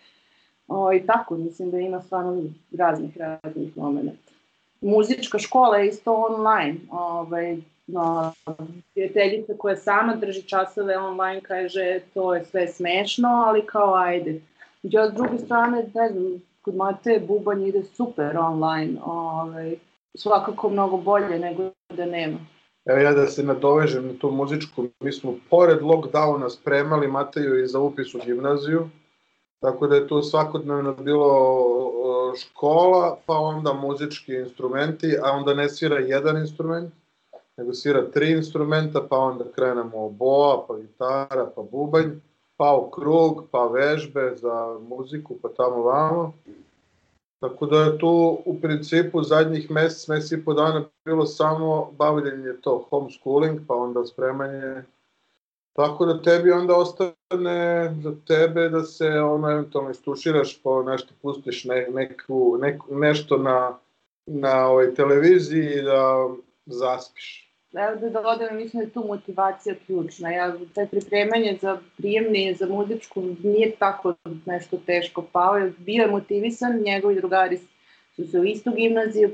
O, 0.68 0.92
I 0.92 1.06
tako, 1.06 1.36
mislim 1.36 1.70
da 1.70 1.78
ima 1.78 2.02
stvarno 2.02 2.42
raznih 2.78 3.16
raznih 3.16 3.76
momenta. 3.76 4.32
Muzička 4.80 5.38
škola 5.38 5.76
je 5.76 5.88
isto 5.88 6.14
online. 6.14 6.76
Ovaj, 6.90 7.56
no, 7.92 8.32
prijateljica 8.94 9.52
koja 9.58 9.76
sama 9.76 10.14
drži 10.14 10.42
časove 10.42 10.98
online 10.98 11.40
kaže 11.40 12.00
to 12.14 12.34
je 12.34 12.44
sve 12.44 12.68
smešno, 12.68 13.28
ali 13.28 13.66
kao 13.66 13.94
ajde. 13.94 14.40
Ja 14.82 15.10
s 15.10 15.14
druge 15.14 15.38
strane, 15.38 15.90
ne 15.94 16.08
znam, 16.08 16.42
kod 16.62 16.74
Mate 16.74 17.20
bubanj 17.28 17.66
ide 17.66 17.82
super 17.82 18.36
online, 18.38 19.00
ovaj, 19.04 19.74
svakako 20.14 20.70
mnogo 20.70 20.96
bolje 20.96 21.38
nego 21.38 21.70
da 21.96 22.06
nema. 22.06 22.38
Evo 22.84 22.98
ja 22.98 23.12
da 23.12 23.26
se 23.26 23.42
nadovežem 23.42 24.06
na 24.06 24.12
tu 24.18 24.30
muzičku, 24.30 24.86
mi 25.00 25.12
smo 25.12 25.34
pored 25.50 25.80
lockdowna 25.80 26.50
spremali 26.50 27.08
Mateju 27.08 27.64
i 27.64 27.66
za 27.66 27.80
upis 27.80 28.14
u 28.14 28.18
gimnaziju, 28.24 28.88
tako 29.60 29.86
da 29.86 29.96
je 29.96 30.08
tu 30.08 30.22
svakodnevno 30.22 30.92
bilo 30.94 31.52
škola, 32.40 33.18
pa 33.26 33.34
onda 33.34 33.72
muzički 33.72 34.34
instrumenti, 34.34 35.16
a 35.22 35.30
onda 35.30 35.54
ne 35.54 35.68
svira 35.68 35.98
jedan 35.98 36.36
instrument, 36.36 36.94
nego 37.62 37.74
svira 37.74 38.10
tri 38.10 38.32
instrumenta, 38.32 39.00
pa 39.10 39.16
onda 39.16 39.44
krenemo 39.54 40.08
boa, 40.08 40.64
pa 40.68 40.76
gitara, 40.76 41.46
pa 41.56 41.62
bubanj, 41.62 42.10
pa 42.56 42.76
u 42.76 42.90
krug, 42.90 43.44
pa 43.50 43.66
vežbe 43.66 44.32
za 44.36 44.78
muziku, 44.88 45.38
pa 45.42 45.48
tamo 45.48 45.82
vamo. 45.82 46.32
Tako 47.40 47.66
da 47.66 47.78
je 47.78 47.98
tu 47.98 48.38
u 48.44 48.60
principu 48.60 49.22
zadnjih 49.22 49.70
mesec, 49.70 50.08
mesec 50.08 50.32
i 50.32 50.44
po 50.44 50.54
dana 50.54 50.84
bilo 51.04 51.26
samo 51.26 51.90
bavljenje 51.98 52.52
to 52.60 52.86
homeschooling, 52.90 53.60
pa 53.68 53.74
onda 53.74 54.04
spremanje. 54.04 54.82
Tako 55.72 56.06
da 56.06 56.22
tebi 56.22 56.50
onda 56.50 56.76
ostane 56.76 57.94
za 58.02 58.14
tebe 58.26 58.68
da 58.68 58.82
se 58.82 59.08
ono 59.08 59.50
eventualno 59.50 59.90
istuširaš, 59.90 60.62
pa 60.62 60.82
nešto 60.82 61.14
pustiš 61.22 61.64
ne, 61.64 61.86
neku, 61.90 62.58
neku, 62.60 62.94
nešto 62.94 63.36
na, 63.36 63.78
na 64.26 64.66
ovoj 64.66 64.94
televiziji 64.94 65.82
da 65.82 66.28
zaspiš. 66.66 67.41
Evo 67.74 67.96
da 67.96 68.22
dodam, 68.22 68.56
mislim 68.56 68.80
da 68.80 68.86
je 68.86 68.92
tu 68.92 69.04
motivacija 69.06 69.74
ključna. 69.86 70.30
Ja, 70.30 70.54
taj 70.74 70.86
pripremanje 70.86 71.58
za 71.60 71.78
prijemni, 71.96 72.54
za 72.54 72.66
muzičku 72.66 73.22
nije 73.42 73.70
tako 73.70 74.14
nešto 74.46 74.76
teško 74.86 75.22
pao. 75.32 75.60
Bio 75.78 76.02
je 76.02 76.10
motivisan, 76.10 76.82
njegovi 76.84 77.14
drugari 77.14 77.58
su 78.16 78.26
se 78.26 78.40
u 78.40 78.44
istu 78.44 78.72
gimnaziju 78.72 79.30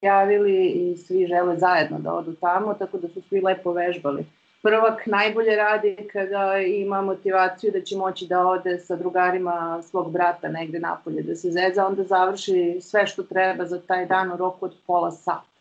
prijavili 0.00 0.66
i 0.66 0.96
svi 0.96 1.26
žele 1.26 1.56
zajedno 1.56 1.98
da 1.98 2.14
odu 2.14 2.34
tamo, 2.34 2.74
tako 2.74 2.98
da 2.98 3.08
su 3.08 3.22
svi 3.22 3.40
lepo 3.40 3.72
vežbali. 3.72 4.26
Prvak 4.62 5.06
najbolje 5.06 5.56
radi 5.56 5.96
kada 6.12 6.58
ima 6.58 7.02
motivaciju 7.02 7.72
da 7.72 7.80
će 7.80 7.96
moći 7.96 8.26
da 8.26 8.46
ode 8.46 8.78
sa 8.78 8.96
drugarima 8.96 9.82
svog 9.82 10.12
brata 10.12 10.48
negde 10.48 10.78
napolje, 10.78 11.22
da 11.22 11.34
se 11.34 11.50
zeza, 11.50 11.86
onda 11.86 12.02
završi 12.02 12.78
sve 12.80 13.06
što 13.06 13.22
treba 13.22 13.64
za 13.64 13.80
taj 13.80 14.06
dan 14.06 14.32
u 14.32 14.36
roku 14.36 14.64
od 14.64 14.74
pola 14.86 15.10
sata 15.10 15.55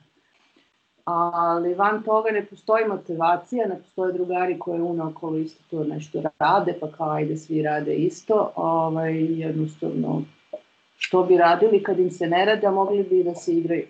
ali 1.06 1.74
van 1.74 2.04
toga 2.04 2.32
ne 2.32 2.46
postoji 2.46 2.86
motivacija, 2.88 3.68
ne 3.68 3.78
postoje 3.78 4.14
drugari 4.14 4.60
koje 4.60 4.82
unokolo 4.82 5.38
isto 5.38 5.64
to 5.70 5.84
nešto 5.84 6.22
rade, 6.40 6.78
pa 6.80 6.92
kao 6.92 7.10
ajde 7.10 7.38
svi 7.38 7.62
rade 7.62 7.96
isto, 7.96 8.52
ovaj, 8.56 9.14
jednostavno 9.40 10.22
što 10.98 11.24
bi 11.24 11.38
radili 11.38 11.84
kad 11.84 12.00
im 12.00 12.12
se 12.12 12.28
ne 12.28 12.46
rade, 12.46 12.70
mogli 12.70 13.04
bi 13.04 13.24
da 13.24 13.36
se 13.36 13.54
igraju. 13.54 13.86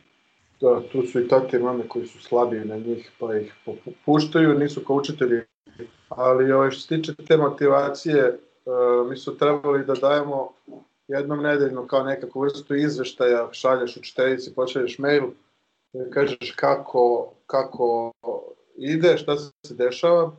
Da, 0.61 0.81
tu 0.91 1.01
su 1.01 1.19
i 1.19 1.27
tate 1.27 1.59
mame 1.59 1.87
koji 1.87 2.07
su 2.07 2.21
slabiji 2.21 2.65
na 2.65 2.77
njih, 2.77 3.11
pa 3.19 3.35
ih 3.37 3.55
puštaju, 4.05 4.59
nisu 4.59 4.81
kao 4.87 4.95
učitelji. 4.95 5.41
Ali 6.09 6.51
ovaj, 6.51 6.71
što 6.71 6.81
se 6.81 6.87
tiče 6.87 7.15
te 7.27 7.37
motivacije, 7.37 8.27
uh, 8.29 9.09
mi 9.09 9.17
su 9.17 9.37
trebali 9.37 9.85
da 9.85 9.93
dajemo 9.93 10.49
jednom 11.07 11.43
nedeljno 11.43 11.87
kao 11.87 12.03
nekakvu 12.03 12.41
vrstu 12.41 12.75
izveštaja, 12.75 13.49
šalješ 13.51 13.97
učiteljici, 13.97 14.55
pošalješ 14.55 14.99
mail, 14.99 15.23
da 15.23 15.44
kažeš 16.13 16.51
kako, 16.55 17.33
kako 17.45 18.11
ide, 18.75 19.17
šta 19.17 19.37
se 19.37 19.73
dešava. 19.73 20.31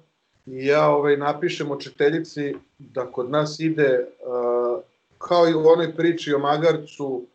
I 0.46 0.66
ja 0.66 0.90
ovaj, 0.90 1.16
napišem 1.16 1.70
učiteljici 1.70 2.54
da 2.78 3.06
kod 3.12 3.30
nas 3.30 3.60
ide 3.60 3.98
uh, 4.00 4.82
kao 5.18 5.48
i 5.48 5.54
u 5.54 5.66
onoj 5.66 5.96
priči 5.96 6.34
o 6.34 6.38
magarcu 6.38 7.26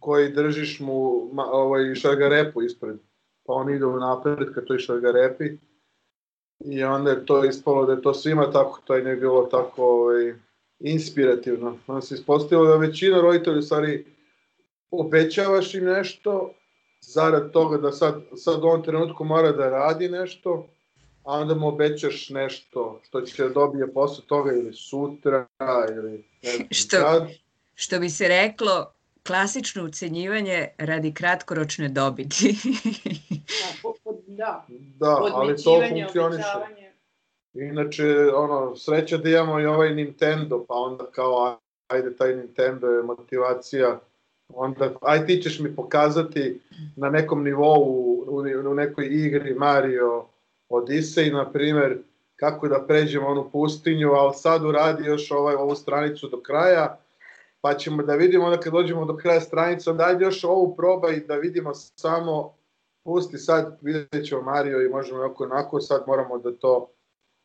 koji 0.00 0.32
držiš 0.32 0.80
mu 0.80 1.28
ma, 1.32 1.44
ovaj, 1.44 1.94
šargarepu 1.94 2.62
ispred. 2.62 2.96
Pa 3.46 3.52
on 3.52 3.74
ide 3.74 3.84
u 3.84 4.00
napred 4.00 4.54
ka 4.54 4.60
toj 4.60 4.78
šargarepi. 4.78 5.44
I 6.64 6.84
onda 6.84 7.10
je 7.10 7.26
to 7.26 7.44
ispalo 7.44 7.86
da 7.86 7.92
je 7.92 8.02
to 8.02 8.14
svima 8.14 8.50
tako, 8.50 8.80
to 8.84 8.94
je 8.94 9.04
ne 9.04 9.16
bilo 9.16 9.42
tako 9.42 9.84
ovaj, 9.84 10.34
inspirativno. 10.80 11.78
Onda 11.86 12.00
se 12.00 12.14
ispostavilo 12.14 12.68
da 12.68 12.76
većina 12.76 13.20
roditelja 13.20 13.58
u 13.58 13.62
stvari 13.62 14.04
obećavaš 14.90 15.74
im 15.74 15.84
nešto, 15.84 16.50
zarad 17.00 17.52
toga 17.52 17.78
da 17.78 17.92
sad, 17.92 18.22
sad 18.36 18.64
u 18.64 18.66
ovom 18.66 18.82
trenutku 18.82 19.24
mora 19.24 19.52
da 19.52 19.70
radi 19.70 20.08
nešto, 20.08 20.66
a 21.24 21.32
onda 21.32 21.54
mu 21.54 21.68
obećaš 21.68 22.30
nešto 22.30 23.00
što 23.04 23.20
će 23.20 23.42
da 23.42 23.48
dobije 23.48 23.92
posle 23.92 24.24
toga 24.26 24.52
ili 24.52 24.74
sutra 24.74 25.46
ili 25.96 26.24
ne 26.42 26.50
znam 26.50 26.68
što, 26.70 26.96
kad. 26.96 27.28
Što 27.74 27.98
bi 27.98 28.10
se 28.10 28.28
reklo, 28.28 28.92
klasično 29.26 29.84
ucenjivanje 29.84 30.68
radi 30.78 31.14
kratkoročne 31.14 31.88
dobiti. 31.88 32.56
da, 34.26 34.66
da 34.98 35.18
ali 35.32 35.56
to 35.56 35.82
funkcioniše. 35.88 36.48
Inače, 37.54 38.04
ono, 38.34 38.76
sreća 38.76 39.16
da 39.16 39.28
imamo 39.28 39.60
i 39.60 39.66
ovaj 39.66 39.94
Nintendo, 39.94 40.64
pa 40.68 40.74
onda 40.74 41.04
kao, 41.10 41.58
ajde, 41.88 42.16
taj 42.16 42.36
Nintendo 42.36 42.86
je 42.86 43.02
motivacija 43.02 44.00
onda 44.48 44.94
aj 45.00 45.26
ti 45.26 45.42
ćeš 45.42 45.58
mi 45.58 45.76
pokazati 45.76 46.60
na 46.96 47.10
nekom 47.10 47.44
nivou 47.44 47.82
u, 48.26 48.42
u 48.70 48.74
nekoj 48.74 49.06
igri 49.06 49.54
Mario 49.54 50.24
Odyssey, 50.68 51.32
na 51.32 51.52
primer, 51.52 51.98
kako 52.36 52.68
da 52.68 52.84
pređemo 52.88 53.26
onu 53.26 53.50
pustinju, 53.52 54.10
ali 54.10 54.34
sad 54.34 54.64
uradi 54.64 55.04
još 55.04 55.30
ovaj, 55.30 55.54
ovu 55.54 55.74
stranicu 55.74 56.28
do 56.28 56.40
kraja, 56.40 56.98
pa 57.60 57.74
ćemo 57.74 58.02
da 58.02 58.14
vidimo 58.14 58.44
onda 58.44 58.60
kad 58.60 58.72
dođemo 58.72 59.04
do 59.04 59.16
kraja 59.16 59.40
stranice, 59.40 59.90
onda 59.90 60.04
ajde 60.04 60.24
još 60.24 60.44
ovu 60.44 60.76
probaj 60.76 61.20
da 61.20 61.34
vidimo 61.34 61.74
samo, 61.74 62.54
pusti 63.04 63.38
sad, 63.38 63.78
vidjet 63.80 64.26
ćemo 64.26 64.42
Mario 64.42 64.82
i 64.82 64.88
možemo 64.88 65.24
oko 65.24 65.44
onako, 65.44 65.80
sad 65.80 66.04
moramo 66.06 66.38
da 66.38 66.52
to 66.52 66.90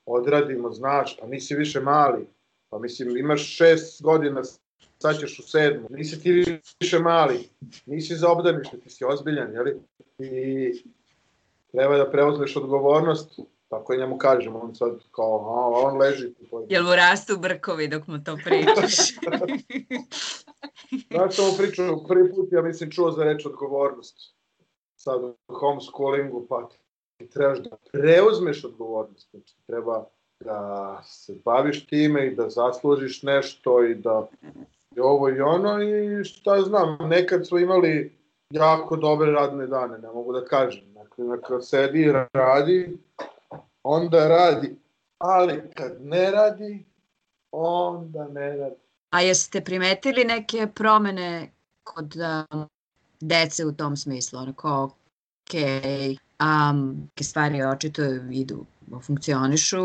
odradimo, 0.05 0.71
znaš, 0.71 1.17
pa 1.21 1.27
nisi 1.27 1.55
više 1.55 1.79
mali, 1.79 2.27
pa 2.69 2.79
mislim 2.79 3.17
imaš 3.17 3.55
šest 3.57 4.03
godina 4.03 4.41
sad 5.01 5.19
ćeš 5.19 5.39
u 5.39 5.43
sedmu, 5.43 5.87
nisi 5.89 6.21
ti 6.21 6.59
više 6.79 6.99
mali, 6.99 7.49
nisi 7.85 8.15
za 8.15 8.31
obdanište, 8.31 8.79
ti 8.79 8.89
si 8.89 9.05
ozbiljan, 9.05 9.53
jeli? 9.53 9.79
I 10.19 10.83
treba 11.71 11.97
da 11.97 12.11
preuzmeš 12.11 12.55
odgovornost, 12.55 13.39
tako 13.69 13.93
i 13.93 13.97
njemu 13.97 14.17
kažemo, 14.17 14.59
on 14.59 14.75
sad 14.75 14.99
kao, 15.11 15.25
a, 15.25 15.87
on 15.87 15.97
leži. 15.97 16.33
Jel 16.69 16.83
mu 16.83 16.95
rastu 16.95 17.37
brkovi 17.37 17.87
dok 17.87 18.07
mu 18.07 18.23
to 18.23 18.37
pričaš? 18.43 18.91
Znaš 21.11 21.33
što 21.33 21.45
mu 21.45 21.57
pričao, 21.57 22.03
prvi 22.07 22.35
put 22.35 22.51
ja 22.51 22.61
mislim 22.61 22.91
čuo 22.91 23.11
za 23.11 23.23
reč 23.23 23.45
odgovornost. 23.45 24.35
Sad 24.95 25.23
u 25.23 25.35
homeschoolingu, 25.47 26.45
pa 26.49 26.69
ti 27.17 27.29
trebaš 27.29 27.59
da 27.59 27.77
preuzmeš 27.91 28.63
odgovornost, 28.63 29.29
znači 29.31 29.55
treba 29.67 30.05
da 30.39 31.01
se 31.05 31.35
baviš 31.45 31.87
time 31.87 32.27
i 32.27 32.35
da 32.35 32.49
zaslužiš 32.49 33.23
nešto 33.23 33.85
i 33.85 33.95
da 33.95 34.27
i 34.95 34.99
ovo 34.99 35.29
i 35.29 35.41
ono 35.41 35.81
i 35.83 36.23
šta 36.23 36.61
znam, 36.61 36.97
nekad 37.09 37.47
smo 37.47 37.59
imali 37.59 38.17
jako 38.49 38.95
dobre 38.95 39.31
radne 39.31 39.67
dane, 39.67 39.97
ne 39.97 40.07
mogu 40.07 40.33
da 40.33 40.45
kažem. 40.45 40.93
Dakle, 40.93 41.25
neka 41.25 41.61
sedi 41.61 42.13
radi, 42.33 42.97
onda 43.83 44.27
radi, 44.27 44.75
ali 45.17 45.61
kad 45.75 45.97
ne 45.99 46.31
radi, 46.31 46.85
onda 47.51 48.27
ne 48.27 48.57
radi. 48.57 48.75
A 49.09 49.21
jeste 49.21 49.61
primetili 49.61 50.23
neke 50.23 50.67
promene 50.75 51.51
kod 51.83 52.15
um, 52.15 52.65
dece 53.19 53.65
u 53.65 53.71
tom 53.71 53.97
smislu? 53.97 54.39
Ono 54.39 54.53
kao, 54.53 54.83
ok, 54.83 55.53
um, 56.71 57.09
stvari 57.21 57.63
očito 57.63 58.01
idu 58.31 58.65
funkcionišu, 58.99 59.83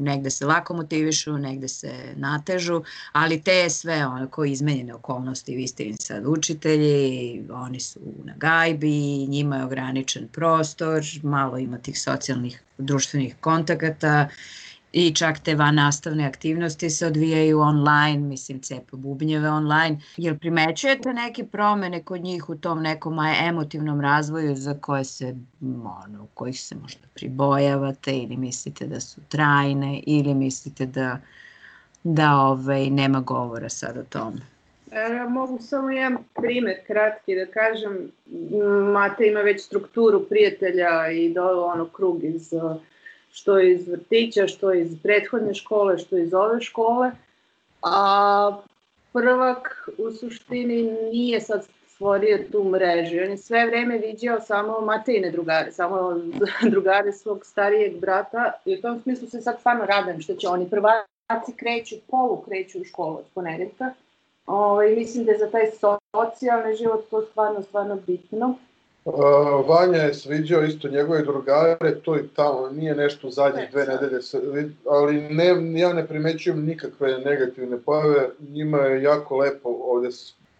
negde 0.00 0.30
se 0.30 0.46
lako 0.46 0.74
motivišu, 0.74 1.38
negde 1.38 1.68
se 1.68 1.92
natežu, 2.16 2.82
ali 3.12 3.42
te 3.42 3.70
sve 3.70 4.06
onako 4.06 4.44
izmenjene 4.44 4.94
okolnosti, 4.94 5.56
vi 5.56 5.66
ste 5.66 5.84
im 5.84 5.96
sad 5.96 6.26
učitelji, 6.26 7.44
oni 7.52 7.80
su 7.80 8.00
na 8.24 8.34
gajbi, 8.36 9.26
njima 9.26 9.56
je 9.56 9.64
ograničen 9.64 10.28
prostor, 10.28 11.02
malo 11.22 11.58
ima 11.58 11.78
tih 11.78 12.00
socijalnih 12.00 12.62
društvenih 12.78 13.36
kontakata 13.40 14.28
I 14.92 15.14
čak 15.14 15.38
te 15.38 15.54
van 15.54 15.74
nastavne 15.74 16.26
aktivnosti 16.26 16.90
se 16.90 17.06
odvijaju 17.06 17.60
online, 17.60 18.18
mislim 18.18 18.60
cepa 18.60 18.96
bubnjeve 18.96 19.50
online. 19.50 20.00
Jel 20.16 20.38
primećujete 20.38 21.12
neke 21.12 21.44
promene 21.44 22.02
kod 22.02 22.20
njih 22.20 22.48
u 22.48 22.56
tom 22.56 22.82
nekom 22.82 23.18
emotivnom 23.48 24.00
razvoju 24.00 24.54
za 24.56 24.74
koje 24.80 25.04
se, 25.04 25.36
ono, 26.06 26.26
kojih 26.34 26.60
se 26.60 26.74
možda 26.82 27.06
pribojavate 27.14 28.16
ili 28.16 28.36
mislite 28.36 28.86
da 28.86 29.00
su 29.00 29.20
trajne 29.28 30.02
ili 30.06 30.34
mislite 30.34 30.86
da, 30.86 31.18
da 32.04 32.36
ovaj, 32.36 32.90
nema 32.90 33.20
govora 33.20 33.68
sad 33.68 33.96
o 33.96 34.02
tome? 34.02 34.40
E, 34.92 35.14
ja 35.14 35.28
mogu 35.28 35.58
samo 35.58 35.90
jedan 35.90 36.18
primer 36.34 36.76
kratki 36.86 37.34
da 37.34 37.46
kažem. 37.46 38.10
Mate 38.92 39.26
ima 39.26 39.40
već 39.40 39.62
strukturu 39.62 40.24
prijatelja 40.28 41.10
i 41.10 41.34
do 41.34 41.64
ono 41.74 41.88
krug 41.88 42.24
iz 42.24 42.52
što 43.38 43.60
iz 43.60 43.88
vrtića, 43.88 44.46
što 44.46 44.72
iz 44.72 44.96
prethodne 45.02 45.54
škole, 45.54 45.98
što 45.98 46.16
iz 46.16 46.34
ove 46.34 46.60
škole. 46.60 47.10
A 47.82 48.58
prvak 49.12 49.88
u 49.98 50.10
suštini 50.10 50.82
nije 51.12 51.40
sad 51.40 51.66
stvorio 51.88 52.38
tu 52.52 52.64
mrežu. 52.64 53.16
On 53.24 53.30
je 53.30 53.36
sve 53.36 53.66
vreme 53.66 53.98
viđao 53.98 54.40
samo 54.40 54.80
Matejne 54.80 55.30
drugare, 55.30 55.72
samo 55.72 56.20
drugare 56.72 57.12
svog 57.12 57.46
starijeg 57.46 58.00
brata 58.00 58.52
i 58.64 58.78
u 58.78 58.80
tom 58.80 59.00
smislu 59.00 59.28
se 59.28 59.40
sad 59.40 59.56
stvarno 59.60 59.86
radujem 59.86 60.20
što 60.20 60.34
će 60.34 60.48
oni 60.48 60.70
prvaci 60.70 61.52
kreću, 61.56 61.94
polu 62.10 62.42
kreću 62.46 62.80
u 62.80 62.84
školu 62.84 63.16
od 63.16 63.24
ponedeljka. 63.34 63.90
Ovaj, 64.46 64.94
mislim 64.96 65.24
da 65.24 65.32
je 65.32 65.38
za 65.38 65.50
taj 65.50 65.70
socijalni 66.10 66.76
život 66.76 67.10
to 67.10 67.22
stvarno, 67.22 67.62
stvarno 67.62 67.98
bitno. 68.06 68.54
Uh, 69.08 69.68
Vanja 69.68 69.98
je 69.98 70.14
sviđao 70.14 70.62
isto 70.62 70.88
njegove 70.88 71.22
drugare, 71.22 72.00
to 72.04 72.16
i 72.16 72.28
tamo, 72.28 72.68
nije 72.70 72.94
nešto 72.94 73.30
zadnje 73.30 73.68
dve 73.72 73.86
nedelje, 73.86 74.20
ali 74.88 75.20
ne, 75.20 75.78
ja 75.80 75.92
ne 75.92 76.06
primećujem 76.06 76.64
nikakve 76.64 77.18
negativne 77.18 77.78
pojave, 77.78 78.28
njima 78.40 78.78
je 78.78 79.02
jako 79.02 79.36
lepo, 79.36 79.68
ovde 79.68 80.08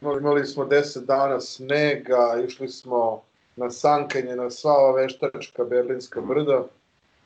imali 0.01 0.47
smo 0.47 0.65
10 0.65 1.05
dana 1.05 1.41
snega, 1.41 2.43
išli 2.47 2.69
smo 2.69 3.23
na 3.57 3.71
sankanje, 3.71 4.37
na 4.37 4.51
sva 4.51 4.73
ova 4.73 5.01
veštačka 5.01 5.65
berlinska 5.65 6.21
brda, 6.21 6.65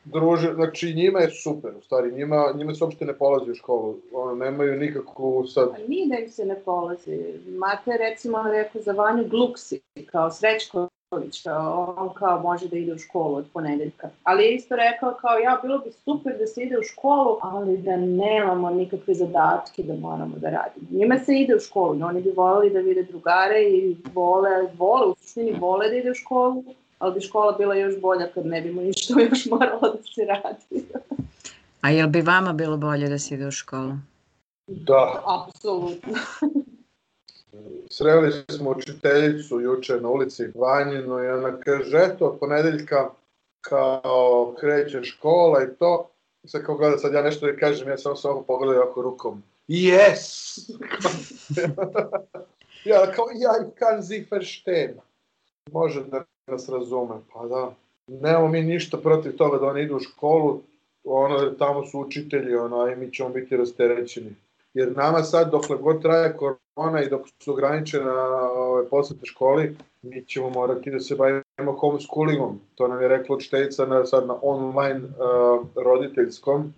druže, 0.05 0.55
znači 0.55 0.95
njima 0.95 1.21
je 1.21 1.31
super, 1.31 1.71
u 1.79 1.83
stvari, 1.83 2.13
njima, 2.13 2.53
njima 2.55 2.75
se 2.75 2.85
uopšte 2.85 3.05
ne 3.05 3.13
polazi 3.19 3.51
u 3.51 3.55
školu, 3.55 3.97
ono, 4.13 4.35
nemaju 4.35 4.77
nikakvu 4.77 5.47
sad... 5.47 5.69
A 5.69 5.89
nije 5.89 6.09
da 6.09 6.19
im 6.19 6.31
se 6.31 6.45
ne 6.45 6.61
polazi, 6.65 7.41
Mate 7.47 7.97
recimo 7.97 8.43
rekao 8.53 8.83
za 8.83 8.93
Vanju 8.93 9.29
Gluksi, 9.29 9.81
kao 10.11 10.31
Srećko 10.31 10.89
Nikolić, 11.13 11.47
on 11.97 12.15
kao 12.15 12.43
može 12.43 12.69
da 12.69 12.77
ide 12.77 12.93
u 12.93 12.99
školu 12.99 13.37
od 13.37 13.45
ponedeljka. 13.53 14.09
Ali 14.23 14.45
je 14.45 14.55
isto 14.55 14.77
rekao 14.77 15.15
kao 15.21 15.39
ja, 15.39 15.59
bilo 15.63 15.79
bi 15.79 15.93
super 15.93 16.39
da 16.39 16.47
se 16.47 16.63
ide 16.63 16.79
u 16.79 16.83
školu, 16.83 17.39
ali 17.43 17.79
da 17.79 17.97
nemamo 17.97 18.71
nikakve 18.71 19.15
zadatke 19.15 19.83
da 19.83 19.95
moramo 19.95 20.37
da 20.37 20.51
radimo. 20.51 20.87
Njima 20.91 21.19
se 21.19 21.35
ide 21.35 21.57
u 21.57 21.61
školu, 21.61 21.99
oni 22.05 22.23
bi 22.23 22.31
voleli 22.31 22.71
da 22.71 22.79
vide 22.79 23.03
drugare 23.03 23.63
i 23.63 23.97
vole, 24.15 24.51
vole, 24.79 25.07
u 25.07 25.15
suštini 25.15 25.53
vole 25.61 25.89
da 25.89 25.97
ide 25.97 26.11
u 26.11 26.15
školu, 26.15 26.65
ali 26.99 27.15
bi 27.15 27.21
škola 27.21 27.53
bila 27.53 27.75
još 27.75 28.01
bolja 28.01 28.27
kad 28.35 28.47
ne 28.47 28.61
bimo 28.61 28.83
ništa 28.83 29.15
još 29.31 29.47
moralo 29.47 29.81
da 29.81 30.03
se 30.03 30.25
radi. 30.25 30.87
A 31.81 31.91
jel 31.91 32.09
bi 32.09 32.21
vama 32.21 32.53
bilo 32.53 32.77
bolje 32.77 33.09
da 33.09 33.19
se 33.19 33.35
ide 33.35 33.47
u 33.47 33.51
školu? 33.51 33.93
Da. 34.67 35.23
Apsolutno. 35.27 36.13
Sreli 37.91 38.33
smo 38.51 38.71
učiteljicu 38.71 39.61
juče 39.61 40.01
na 40.01 40.09
ulici 40.09 40.45
Vanjinu 40.55 41.25
i 41.25 41.29
ona 41.29 41.61
kaže, 41.61 41.99
eto, 41.99 42.37
ponedeljka 42.41 43.11
kao 43.61 44.55
kreće 44.61 45.03
škola 45.03 45.63
i 45.63 45.77
to. 45.79 46.09
Sad 46.47 46.65
kao 46.65 46.77
gleda, 46.77 46.99
sad 46.99 47.15
ja 47.15 47.23
nešto 47.23 47.47
da 47.47 47.57
kažem, 47.57 47.89
ja 47.89 47.99
samo 47.99 48.17
samo 48.17 48.43
pogledam 48.43 48.89
oko 48.89 49.03
rukom. 49.03 49.43
Yes! 49.69 50.59
ja, 52.85 53.13
kao, 53.13 53.27
ja 53.35 53.71
kan 53.75 54.03
sie 54.03 54.25
verstehen. 54.31 54.95
Može 55.73 56.05
da 56.05 56.25
nas 56.47 56.69
razume. 56.69 57.15
Pa 57.33 57.47
da, 57.47 57.75
nemamo 58.07 58.49
mi 58.49 58.63
ništa 58.63 58.97
protiv 58.97 59.37
toga 59.37 59.59
da 59.59 59.67
oni 59.67 59.83
idu 59.83 59.97
u 59.97 60.01
školu, 60.01 60.61
ono, 61.05 61.51
tamo 61.51 61.87
su 61.87 62.01
učitelji, 62.01 62.55
ono, 62.55 62.89
i 62.89 62.97
mi 62.97 63.13
ćemo 63.13 63.29
biti 63.29 63.57
rasterećeni. 63.57 64.35
Jer 64.75 64.97
nama 64.97 65.23
sad, 65.23 65.51
dokle 65.51 65.77
god 65.77 66.03
traje 66.03 66.37
korona 66.37 67.03
i 67.03 67.09
dok 67.09 67.27
su 67.43 67.53
ograničena 67.53 68.13
ove, 68.51 68.89
posete 68.89 69.27
školi, 69.27 69.77
mi 70.03 70.25
ćemo 70.25 70.51
morati 70.51 70.91
da 70.91 71.01
se 71.01 71.15
bavimo 71.15 71.73
homeschoolingom. 71.79 72.61
To 72.75 72.89
nam 72.89 73.03
je 73.03 73.09
rekla 73.09 73.37
učiteljica 73.37 73.87
na, 73.87 74.07
sad 74.07 74.27
na 74.27 74.39
online 74.43 75.01
uh, 75.05 75.67
roditeljskom, 75.75 76.75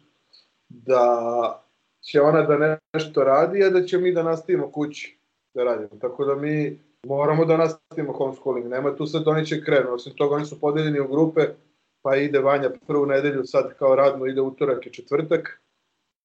da 0.69 1.65
će 2.01 2.21
ona 2.21 2.43
da 2.43 2.79
nešto 2.95 3.25
radi, 3.25 3.65
a 3.65 3.71
da 3.71 3.85
će 3.85 3.99
mi 3.99 4.13
da 4.13 4.23
nastavimo 4.23 4.71
kući 4.73 5.19
da 5.55 5.65
radimo. 5.65 6.01
Tako 6.01 6.25
da 6.25 6.35
mi 6.35 6.81
moramo 7.07 7.45
da 7.45 7.57
nastavimo 7.57 8.13
homeschooling. 8.13 8.67
Nema 8.67 8.97
tu 8.97 9.07
sad 9.07 9.29
oni 9.29 9.47
će 9.47 9.65
krenu. 9.65 9.93
Osim 9.93 10.13
toga, 10.17 10.35
oni 10.35 10.45
su 10.45 10.61
podeljeni 10.61 11.01
u 11.01 11.09
grupe, 11.09 11.41
pa 12.03 12.17
ide 12.17 12.39
Vanja 12.39 12.71
prvu 12.87 13.07
nedelju, 13.07 13.45
sad 13.45 13.75
kao 13.79 13.95
radno 13.95 14.27
ide 14.27 14.41
utorak 14.41 14.87
i 14.87 14.93
četvrtak, 14.93 15.61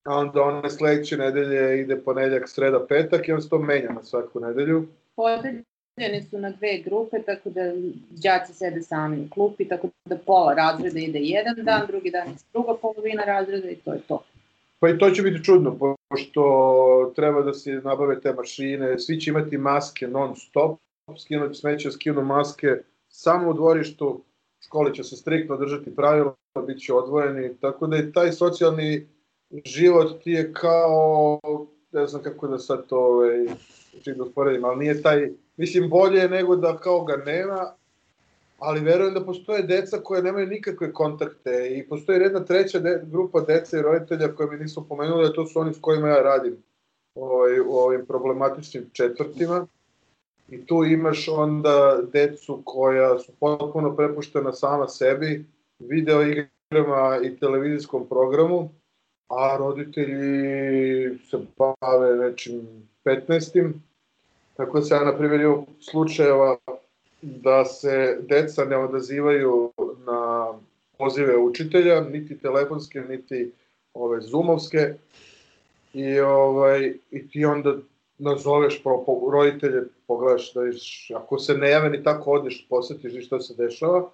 a 0.09 0.15
onda 0.15 0.41
one 0.41 0.69
sledeće 0.69 1.17
nedelje 1.17 1.81
ide 1.81 2.01
ponedljak, 2.01 2.49
sreda, 2.49 2.85
petak 2.89 3.27
i 3.27 3.31
on 3.31 3.41
se 3.41 3.49
to 3.49 3.59
menja 3.59 3.89
na 3.89 4.03
svaku 4.03 4.39
nedelju. 4.39 4.87
Podeljeni 5.15 6.23
su 6.29 6.37
na 6.37 6.49
dve 6.49 6.77
grupe, 6.85 7.21
tako 7.25 7.49
da 7.49 7.61
đaci 8.09 8.53
sede 8.53 8.81
sami 8.81 9.17
u 9.25 9.29
klupi, 9.33 9.67
tako 9.67 9.89
da 10.05 10.17
pola 10.17 10.53
razreda 10.53 10.99
ide 10.99 11.19
jedan 11.19 11.55
dan, 11.63 11.87
drugi 11.87 12.11
dan 12.11 12.27
je 12.27 12.35
druga 12.53 12.73
polovina 12.81 13.23
razreda 13.23 13.69
i 13.69 13.75
to 13.75 13.93
je 13.93 13.99
to. 14.07 14.23
Pa 14.79 14.89
i 14.89 14.97
to 14.97 15.11
će 15.11 15.21
biti 15.21 15.43
čudno, 15.43 15.95
pošto 16.09 17.13
treba 17.15 17.41
da 17.41 17.53
se 17.53 17.71
nabave 17.71 18.21
te 18.21 18.33
mašine, 18.33 18.99
svi 18.99 19.19
će 19.19 19.29
imati 19.29 19.57
maske 19.57 20.07
non 20.07 20.35
stop, 20.35 20.79
skinuti 21.19 21.55
smeće, 21.55 21.91
skinu 21.91 22.21
maske 22.21 22.67
samo 23.09 23.49
u 23.49 23.53
dvorištu, 23.53 24.21
škole 24.65 24.93
će 24.93 25.03
se 25.03 25.15
striktno 25.15 25.57
držati 25.57 25.95
pravila, 25.95 26.35
bit 26.67 26.79
će 26.79 26.93
odvojeni, 26.93 27.57
tako 27.61 27.87
da 27.87 27.95
je 27.95 28.11
taj 28.11 28.31
socijalni 28.31 29.07
život 29.65 30.23
ti 30.23 30.31
je 30.31 30.53
kao, 30.53 31.39
ne 31.91 32.07
znam 32.07 32.23
kako 32.23 32.47
da 32.47 32.59
sad 32.59 32.87
to 32.87 32.97
ovaj, 32.97 33.45
čim 34.03 34.17
da 34.17 34.23
usporedim, 34.23 34.65
ali 34.65 34.79
nije 34.79 35.01
taj, 35.01 35.31
mislim 35.57 35.89
bolje 35.89 36.29
nego 36.29 36.55
da 36.55 36.77
kao 36.77 37.03
ga 37.03 37.15
nema, 37.25 37.73
ali 38.59 38.79
verujem 38.79 39.13
da 39.13 39.25
postoje 39.25 39.63
deca 39.63 39.97
koje 40.03 40.23
nemaju 40.23 40.47
nikakve 40.47 40.93
kontakte 40.93 41.77
i 41.77 41.87
postoji 41.87 42.21
jedna 42.21 42.45
treća 42.45 42.79
de, 42.79 43.01
grupa 43.11 43.41
dece 43.41 43.79
i 43.79 43.81
roditelja 43.81 44.35
koje 44.35 44.51
mi 44.51 44.57
nisu 44.57 44.87
pomenuli, 44.89 45.25
a 45.25 45.33
to 45.33 45.45
su 45.45 45.59
oni 45.59 45.73
s 45.73 45.77
kojima 45.81 46.07
ja 46.07 46.21
radim 46.21 46.57
ovaj, 47.15 47.59
u 47.59 47.71
ovim 47.71 48.05
problematičnim 48.05 48.89
četvrtima. 48.93 49.67
I 50.49 50.65
tu 50.65 50.85
imaš 50.85 51.27
onda 51.27 51.99
decu 52.13 52.61
koja 52.65 53.19
su 53.19 53.31
potpuno 53.39 53.95
prepuštena 53.95 54.53
sama 54.53 54.87
sebi, 54.87 55.45
video 55.79 56.21
igrama 56.21 57.19
i 57.23 57.37
televizijskom 57.37 58.07
programu, 58.07 58.69
a 59.29 59.57
roditelji 59.57 61.19
se 61.29 61.37
bave 61.57 62.15
nečim 62.15 62.61
15. 63.05 63.71
Tako 64.57 64.79
da 64.79 64.85
se 64.85 64.93
ja, 64.93 65.03
na 65.03 65.17
primjer, 65.17 65.41
imam 65.41 65.65
slučajeva 65.79 66.57
da 67.21 67.65
se 67.65 68.17
deca 68.21 68.65
ne 68.65 68.77
odazivaju 68.77 69.71
na 70.05 70.47
pozive 70.97 71.37
učitelja, 71.37 72.01
niti 72.01 72.37
telefonske, 72.37 73.01
niti 73.01 73.51
ove 73.93 74.21
zoomovske. 74.21 74.93
I, 75.93 76.19
ovaj, 76.19 76.93
i 77.11 77.27
ti 77.29 77.45
onda 77.45 77.75
nazoveš 78.17 78.83
po, 78.83 79.03
po, 79.05 79.31
roditelje, 79.31 79.83
pogledaš 80.07 80.53
da 80.53 80.67
iš, 80.67 81.11
ako 81.15 81.39
se 81.39 81.53
ne 81.53 81.69
jave 81.69 81.89
ni 81.89 82.03
tako 82.03 82.31
odeš, 82.31 82.65
posetiš 82.69 83.13
i 83.13 83.21
šta 83.21 83.39
se 83.39 83.53
dešava. 83.57 84.09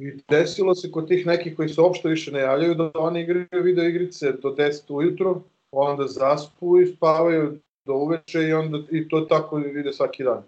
I 0.00 0.22
desilo 0.28 0.74
se 0.74 0.90
kod 0.90 1.08
tih 1.08 1.26
nekih 1.26 1.56
koji 1.56 1.68
se 1.68 1.80
uopšte 1.80 2.08
više 2.08 2.32
ne 2.32 2.40
javljaju 2.40 2.74
da 2.74 2.90
oni 2.94 3.20
igraju 3.20 3.46
video 3.52 3.84
igrice 3.84 4.32
do 4.32 4.48
10 4.48 4.94
ujutro, 4.94 5.42
onda 5.72 6.06
zaspu 6.06 6.80
i 6.80 6.86
spavaju 6.86 7.58
do 7.84 7.94
uveče 7.94 8.42
i 8.42 8.52
onda 8.52 8.78
i 8.90 9.08
to 9.08 9.20
tako 9.20 9.58
ide 9.58 9.92
svaki 9.92 10.24
dan. 10.24 10.42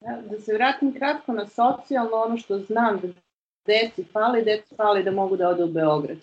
Da, 0.00 0.22
da 0.30 0.40
se 0.40 0.54
vratim 0.54 0.94
kratko 0.94 1.32
na 1.32 1.46
socijalno, 1.46 2.16
ono 2.16 2.36
što 2.36 2.58
znam 2.58 3.00
da 3.02 3.08
deci 3.66 4.04
fali, 4.12 4.44
deci 4.44 4.74
fali 4.74 5.04
da 5.04 5.10
mogu 5.10 5.36
da 5.36 5.48
ode 5.48 5.64
u 5.64 5.68
Beograd. 5.68 6.18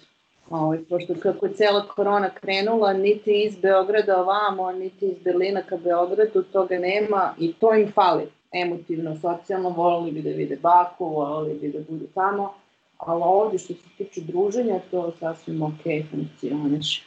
Ovo, 0.50 0.66
ovaj, 0.66 0.80
pošto 0.90 1.16
kako 1.20 1.46
je 1.46 1.54
cela 1.54 1.88
korona 1.88 2.30
krenula, 2.30 2.94
niti 2.94 3.44
iz 3.44 3.58
Beograda 3.62 4.22
ovamo, 4.22 4.72
niti 4.72 5.06
iz 5.06 5.18
Berlina 5.24 5.62
ka 5.62 5.78
Beogradu, 5.78 6.44
toga 6.52 6.80
nema 6.80 7.34
i 7.40 7.54
to 7.54 7.76
im 7.76 7.92
fali 7.92 8.24
emotivno, 8.52 9.16
socijalno, 9.16 9.70
volili 9.70 10.12
bi 10.12 10.22
da 10.22 10.30
vide 10.30 10.56
baku, 10.56 11.06
volili 11.06 11.60
bi 11.60 11.68
da 11.72 11.80
budu 11.90 12.06
tamo, 12.14 12.54
ali 13.08 13.22
ovde 13.26 13.58
što 13.58 13.74
se 13.74 13.90
tiče 13.98 14.22
druženja, 14.22 14.80
to 14.92 15.14
sasvim 15.20 15.62
ok 15.62 15.82
funkcioniš. 16.12 17.04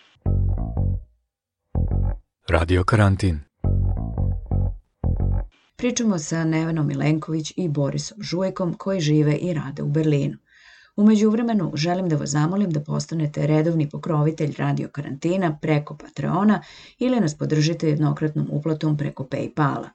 Radio 2.48 2.84
karantin. 2.84 3.40
Pričamo 5.76 6.18
sa 6.18 6.44
Nevenom 6.44 6.86
Milenković 6.86 7.52
i 7.56 7.68
Borisom 7.68 8.22
Žujkom 8.22 8.74
koji 8.74 9.00
žive 9.00 9.34
i 9.34 9.54
rade 9.54 9.82
u 9.82 9.88
Berlinu. 9.88 10.38
Umeđu 10.96 11.30
vremenu 11.30 11.72
želim 11.74 12.08
da 12.08 12.16
vas 12.16 12.30
zamolim 12.30 12.70
da 12.70 12.80
postanete 12.80 13.46
redovni 13.46 13.88
pokrovitelj 13.90 14.54
Radio 14.58 14.88
Karantina 14.88 15.58
preko 15.62 15.96
Patreona 15.96 16.62
ili 16.98 17.20
nas 17.20 17.38
podržite 17.38 17.88
jednokratnom 17.88 18.48
uplatom 18.50 18.96
preko 18.96 19.24
Paypala. 19.24 19.88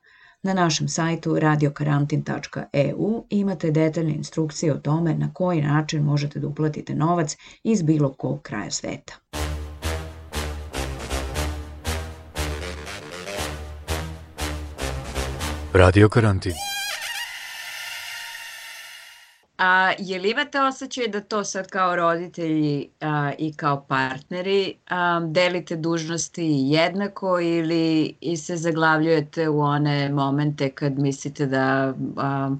Na 0.43 0.53
našem 0.53 0.87
sajtu 0.87 1.39
radiokarantin.eu 1.39 3.25
imate 3.29 3.71
detaljne 3.71 4.13
instrukcije 4.13 4.73
o 4.73 4.77
tome 4.77 5.13
na 5.13 5.33
koji 5.33 5.61
način 5.61 6.03
možete 6.03 6.39
da 6.39 6.47
uplatite 6.47 6.95
novac 6.95 7.37
iz 7.63 7.81
bilo 7.81 8.13
kog 8.13 8.41
kraja 8.41 8.71
sveta. 8.71 9.13
Radio 15.73 16.09
karantin. 16.09 16.68
A 19.61 19.93
je 19.99 20.19
li 20.19 20.31
imate 20.31 20.61
osjećaj 20.61 21.07
da 21.07 21.21
to 21.21 21.43
sad 21.43 21.67
kao 21.67 21.95
roditelji 21.95 22.89
a, 23.01 23.31
i 23.37 23.53
kao 23.53 23.85
partneri 23.87 24.75
a, 24.87 25.21
delite 25.31 25.75
dužnosti 25.75 26.45
jednako 26.47 27.39
ili 27.39 28.15
i 28.21 28.37
se 28.37 28.57
zaglavljujete 28.57 29.49
u 29.49 29.59
one 29.61 30.09
momente 30.09 30.69
kad 30.71 30.99
mislite 30.99 31.45
da 31.45 31.93
a, 32.17 32.55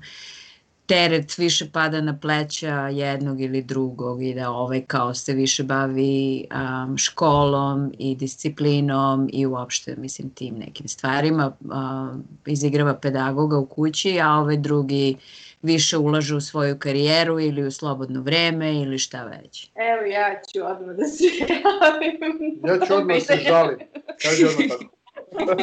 teret 0.90 1.38
više 1.38 1.72
pada 1.74 2.02
na 2.02 2.20
pleća 2.20 2.88
jednog 2.88 3.42
ili 3.42 3.62
drugog 3.62 4.24
i 4.24 4.34
da 4.34 4.52
ovaj 4.52 4.82
kao 4.88 5.14
se 5.14 5.34
više 5.34 5.64
bavi 5.64 6.46
um, 6.52 6.98
školom 6.98 7.92
i 8.00 8.16
disciplinom 8.16 9.30
i 9.34 9.46
uopšte 9.46 9.96
mislim 9.98 10.30
tim 10.30 10.56
nekim 10.56 10.88
stvarima 10.88 11.52
um, 11.60 12.24
izigrava 12.46 12.94
pedagoga 12.94 13.58
u 13.58 13.66
kući 13.66 14.20
a 14.20 14.30
ovaj 14.30 14.58
drugi 14.58 15.18
više 15.62 15.98
ulaže 15.98 16.36
u 16.36 16.42
svoju 16.42 16.80
karijeru 16.80 17.40
ili 17.40 17.64
u 17.64 17.72
slobodno 17.72 18.22
vreme 18.22 18.82
ili 18.82 18.98
šta 18.98 19.24
već. 19.24 19.72
Evo 19.76 20.06
ja 20.06 20.42
ću 20.54 20.60
odmah 20.66 20.96
da 20.96 21.06
se 21.06 21.24
javim. 21.24 22.20
Ja 22.66 22.88
ću 22.88 22.94
odmah 22.94 23.18
se 23.22 23.40
žalim. 23.48 23.78
Kaži 24.22 24.46
odmah 24.46 24.68
tako. 24.70 25.56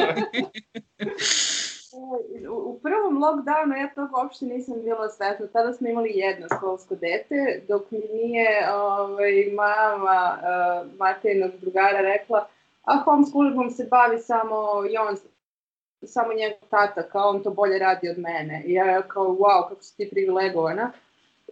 u 2.49 2.79
prvom 2.79 3.17
lockdownu 3.23 3.75
ja 3.75 3.89
toga 3.95 4.11
uopšte 4.17 4.45
nisam 4.45 4.81
bila 4.81 5.09
svesna. 5.09 5.47
Tada 5.47 5.73
smo 5.73 5.87
imali 5.87 6.11
jedno 6.13 6.47
školsko 6.57 6.95
dete, 6.95 7.61
dok 7.67 7.91
mi 7.91 7.99
nije 8.13 8.71
ovaj, 8.73 9.51
mama 9.55 10.37
uh, 10.37 10.97
Matejnog 10.97 11.51
drugara 11.61 12.01
rekla 12.01 12.47
a 12.87 12.95
homeschoolingom 13.05 13.69
se 13.69 13.87
bavi 13.91 14.19
samo 14.19 14.55
i 14.91 14.97
on 14.97 15.15
samo 16.05 16.33
njegov 16.33 16.69
tata, 16.69 17.03
kao 17.03 17.29
on 17.29 17.43
to 17.43 17.49
bolje 17.49 17.79
radi 17.79 18.09
od 18.09 18.19
mene. 18.19 18.63
I 18.65 18.73
ja 18.73 19.01
kao, 19.01 19.25
wow, 19.25 19.69
kako 19.69 19.83
si 19.83 19.97
ti 19.97 20.09
privilegovana. 20.11 20.91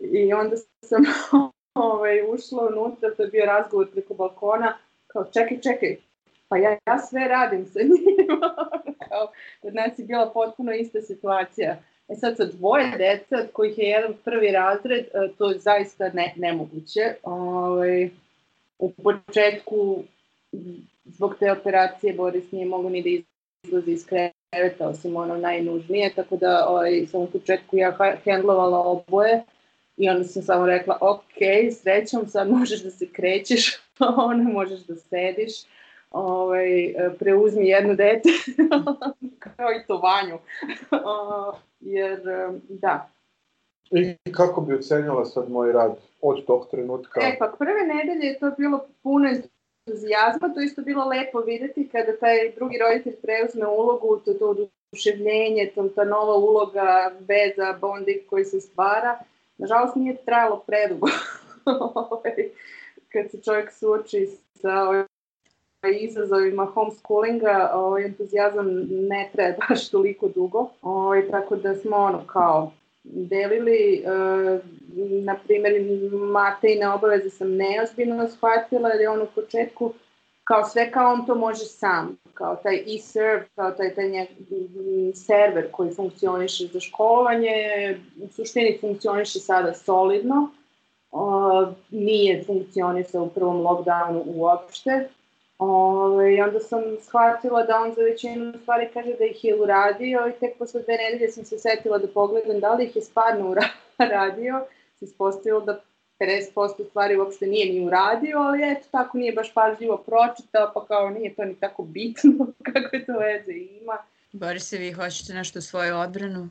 I 0.01 0.33
onda 0.33 0.55
sam 0.81 1.03
ovaj, 1.73 2.21
ušla 2.33 2.67
unutra, 2.67 3.15
to 3.15 3.23
je 3.23 3.29
bio 3.29 3.45
razgovor 3.45 3.91
preko 3.91 4.13
balkona, 4.13 4.77
kao 5.07 5.25
čekaj, 5.33 5.61
čekaj, 5.61 5.97
pa 6.47 6.57
ja, 6.57 6.77
ja 6.87 6.99
sve 6.99 7.27
radim 7.27 7.65
sa 7.65 7.79
njim. 7.79 8.39
kao, 9.15 9.31
kod 9.61 9.75
nas 9.75 9.99
je 9.99 10.05
bila 10.05 10.31
potpuno 10.33 10.73
ista 10.73 11.01
situacija. 11.01 11.77
E 12.09 12.15
sad 12.15 12.37
sa 12.37 12.45
dvoje 12.45 12.91
deca, 12.97 13.37
od 13.37 13.51
kojih 13.53 13.77
je 13.77 13.85
jedan 13.85 14.13
prvi 14.25 14.51
razred, 14.51 15.05
e, 15.05 15.29
to 15.37 15.51
je 15.51 15.59
zaista 15.59 16.09
ne, 16.09 16.33
nemoguće. 16.35 17.15
Ovaj, 17.23 18.09
u 18.79 18.91
početku, 18.91 20.03
zbog 21.05 21.35
te 21.39 21.51
operacije, 21.51 22.13
Boris 22.13 22.51
nije 22.51 22.65
mogo 22.65 22.89
ni 22.89 23.01
da 23.01 23.09
izlazi 23.67 23.91
iz 23.91 24.05
kreveta, 24.05 24.87
osim 24.87 25.15
ono 25.15 25.37
najnužnije, 25.37 26.13
tako 26.15 26.37
da 26.37 26.65
ovaj, 26.67 27.05
sam 27.07 27.21
u 27.21 27.27
početku 27.27 27.77
ja 27.77 27.97
hendlovala 28.23 28.79
oboje 28.79 29.43
i 29.97 30.09
onda 30.09 30.23
sam 30.23 30.43
samo 30.43 30.65
rekla, 30.65 30.97
ok, 31.01 31.39
srećom, 31.81 32.27
sad 32.27 32.49
možeš 32.49 32.83
da 32.83 32.91
se 32.91 33.07
krećeš, 33.11 33.77
ono 34.31 34.43
možeš 34.43 34.79
da 34.79 34.95
sediš, 34.95 35.53
ovaj, 36.15 36.93
preuzmi 37.19 37.67
jedno 37.67 37.95
dete, 37.95 38.29
kao 39.43 39.71
i 39.71 39.87
to 39.87 39.97
vanju. 39.97 40.37
Jer, 41.95 42.21
da. 42.69 43.09
I 43.91 44.31
kako 44.31 44.61
bi 44.61 44.75
ocenjala 44.75 45.25
sad 45.25 45.51
moj 45.51 45.71
rad 45.71 45.95
od 46.21 46.45
tog 46.45 46.67
trenutka? 46.71 47.21
E, 47.23 47.35
pa 47.39 47.55
prve 47.59 47.81
nedelje 47.87 48.27
je 48.27 48.39
to 48.39 48.51
bilo 48.57 48.85
puno 49.03 49.29
entuzijazma, 49.29 50.53
to 50.53 50.61
isto 50.61 50.81
bilo 50.81 51.05
lepo 51.05 51.39
videti 51.39 51.89
kada 51.91 52.17
taj 52.17 52.51
drugi 52.55 52.77
roditelj 52.77 53.15
preuzme 53.21 53.67
ulogu, 53.67 54.21
to, 54.25 54.33
to 54.33 54.55
oduševljenje, 54.91 55.71
to, 55.75 55.89
ta 55.89 56.03
nova 56.03 56.35
uloga, 56.35 57.11
veza, 57.19 57.77
bonding 57.81 58.19
koji 58.29 58.45
se 58.45 58.61
stvara. 58.61 59.19
Nažalost 59.57 59.95
nije 59.95 60.15
trajalo 60.25 60.63
predugo. 60.67 61.07
Ovaj, 62.09 62.49
kad 63.11 63.31
se 63.31 63.41
čovjek 63.41 63.71
suoči 63.71 64.27
sa 64.53 65.05
izazovima 65.91 66.65
homeschoolinga, 66.65 67.71
ovaj, 67.73 68.05
entuzijazam 68.05 68.67
ne 68.89 69.29
traje 69.33 69.57
baš 69.69 69.89
toliko 69.89 70.27
dugo, 70.27 70.69
ovaj, 70.81 71.29
tako 71.31 71.55
da 71.55 71.75
smo 71.75 71.97
ono 71.97 72.23
kao 72.27 72.71
delili, 73.03 74.03
e, 74.05 74.59
na 75.23 75.35
primjer, 75.47 75.73
Matejne 76.11 76.89
obaveze 76.89 77.29
sam 77.29 77.55
neozbiljno 77.55 78.27
shvatila, 78.27 78.89
jer 78.89 79.01
je 79.01 79.09
on 79.09 79.21
u 79.21 79.27
početku 79.35 79.93
kao 80.45 80.65
sve 80.65 80.91
kao 80.91 81.13
on 81.13 81.25
to 81.25 81.35
može 81.35 81.65
sam, 81.65 82.17
kao 82.33 82.55
taj 82.55 82.75
e-serve, 82.95 83.47
kao 83.55 83.71
taj, 83.71 83.95
taj 83.95 84.09
njeg, 84.09 84.27
server 85.13 85.71
koji 85.71 85.93
funkcioniše 85.93 86.67
za 86.67 86.79
školovanje, 86.79 87.51
u 88.23 88.27
suštini 88.27 88.77
funkcioniše 88.81 89.39
sada 89.39 89.73
solidno, 89.73 90.49
uh, 91.11 91.67
nije 91.89 92.43
funkcionisao 92.43 93.23
u 93.23 93.29
prvom 93.29 93.57
lockdownu 93.57 94.23
uopšte, 94.25 95.09
Ove, 95.57 96.35
I 96.35 96.41
onda 96.41 96.59
sam 96.59 96.81
shvatila 97.01 97.63
da 97.63 97.79
on 97.79 97.93
za 97.93 98.01
većinu 98.01 98.53
stvari 98.61 98.89
kaže 98.93 99.13
da 99.19 99.25
ih 99.25 99.43
je 99.43 99.61
uradio 99.61 100.27
i 100.27 100.39
tek 100.39 100.57
posle 100.57 100.81
dve 100.81 100.97
nedelje 100.97 101.31
sam 101.31 101.45
se 101.45 101.57
setila 101.57 101.97
da 101.97 102.07
pogledam 102.07 102.59
da 102.59 102.73
li 102.73 102.85
ih 102.85 102.95
je 102.95 103.01
stvarno 103.01 103.55
uradio. 103.99 104.65
Se 104.99 105.05
ispostavilo 105.05 105.59
da 105.61 105.81
50% 106.19 106.89
stvari 106.89 107.17
uopšte 107.17 107.47
nije 107.47 107.73
ni 107.73 107.87
uradio, 107.87 108.37
ali 108.37 108.71
eto, 108.71 108.87
tako 108.91 109.17
nije 109.17 109.33
baš 109.33 109.53
pažljivo 109.53 109.97
pročitao, 109.97 110.71
pa 110.73 110.85
kao 110.85 111.09
nije 111.09 111.35
to 111.35 111.45
ni 111.45 111.55
tako 111.59 111.83
bitno, 111.83 112.47
kako 112.73 112.95
je 112.95 113.05
to 113.05 113.13
veze 113.19 113.51
ima. 113.51 113.97
Borise, 114.31 114.77
vi 114.77 114.91
hoćete 114.91 115.33
nešto 115.33 115.59
u 115.59 115.61
svoju 115.61 115.97
odbranu? 115.97 116.49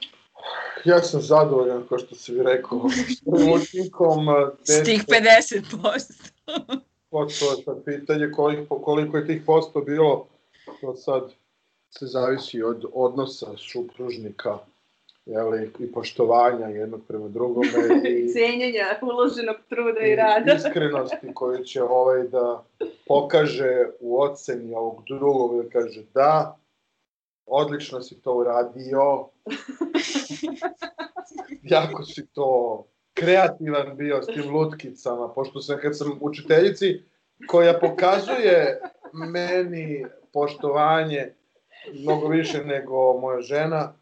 ja 0.84 1.00
sam 1.00 1.20
zadovoljan, 1.20 1.86
kao 1.88 1.98
što 1.98 2.14
si 2.14 2.32
vi 2.32 2.42
rekao, 2.42 2.80
učinkom... 3.54 4.26
S 4.64 4.82
tih 4.84 5.04
50%. 5.06 6.80
To 7.12 7.22
je 7.22 7.62
sad 7.64 7.84
pitanje 7.84 8.30
koliko, 8.32 8.78
koliko 8.78 9.16
je 9.16 9.26
tih 9.26 9.42
posto 9.46 9.80
bilo, 9.80 10.26
to 10.80 10.94
sad 10.94 11.32
se 11.90 12.06
zavisi 12.06 12.62
od 12.62 12.84
odnosa 12.92 13.56
supružnika 13.56 14.58
jeli, 15.26 15.70
i 15.78 15.92
poštovanja 15.92 16.66
jednog 16.66 17.00
prema 17.08 17.28
drugome. 17.28 17.68
I 18.04 18.28
cijenjenja 18.32 18.84
uloženog 19.02 19.56
truda 19.68 20.00
i, 20.00 20.10
i 20.10 20.16
rada. 20.16 20.54
iskrenosti 20.56 21.34
koju 21.34 21.64
će 21.64 21.82
ovaj 21.82 22.22
da 22.22 22.64
pokaže 23.06 23.86
u 24.00 24.20
oceni 24.20 24.74
ovog 24.74 25.04
drugog, 25.08 25.62
da 25.62 25.70
kaže 25.70 26.02
da, 26.14 26.58
odlično 27.46 28.02
si 28.02 28.20
to 28.20 28.34
uradio, 28.34 29.28
jako 31.62 32.04
si 32.04 32.26
to 32.26 32.84
kreativan 33.14 33.96
bio 33.96 34.22
s 34.22 34.26
tim 34.26 34.54
lutkicama, 34.54 35.28
pošto 35.28 35.60
sam 35.60 35.78
kad 35.82 35.98
sam 35.98 36.18
učiteljici 36.20 37.02
koja 37.46 37.78
pokazuje 37.78 38.80
meni 39.12 40.06
poštovanje 40.32 41.34
mnogo 41.92 42.28
više 42.28 42.64
nego 42.64 43.18
moja 43.20 43.40
žena, 43.40 43.94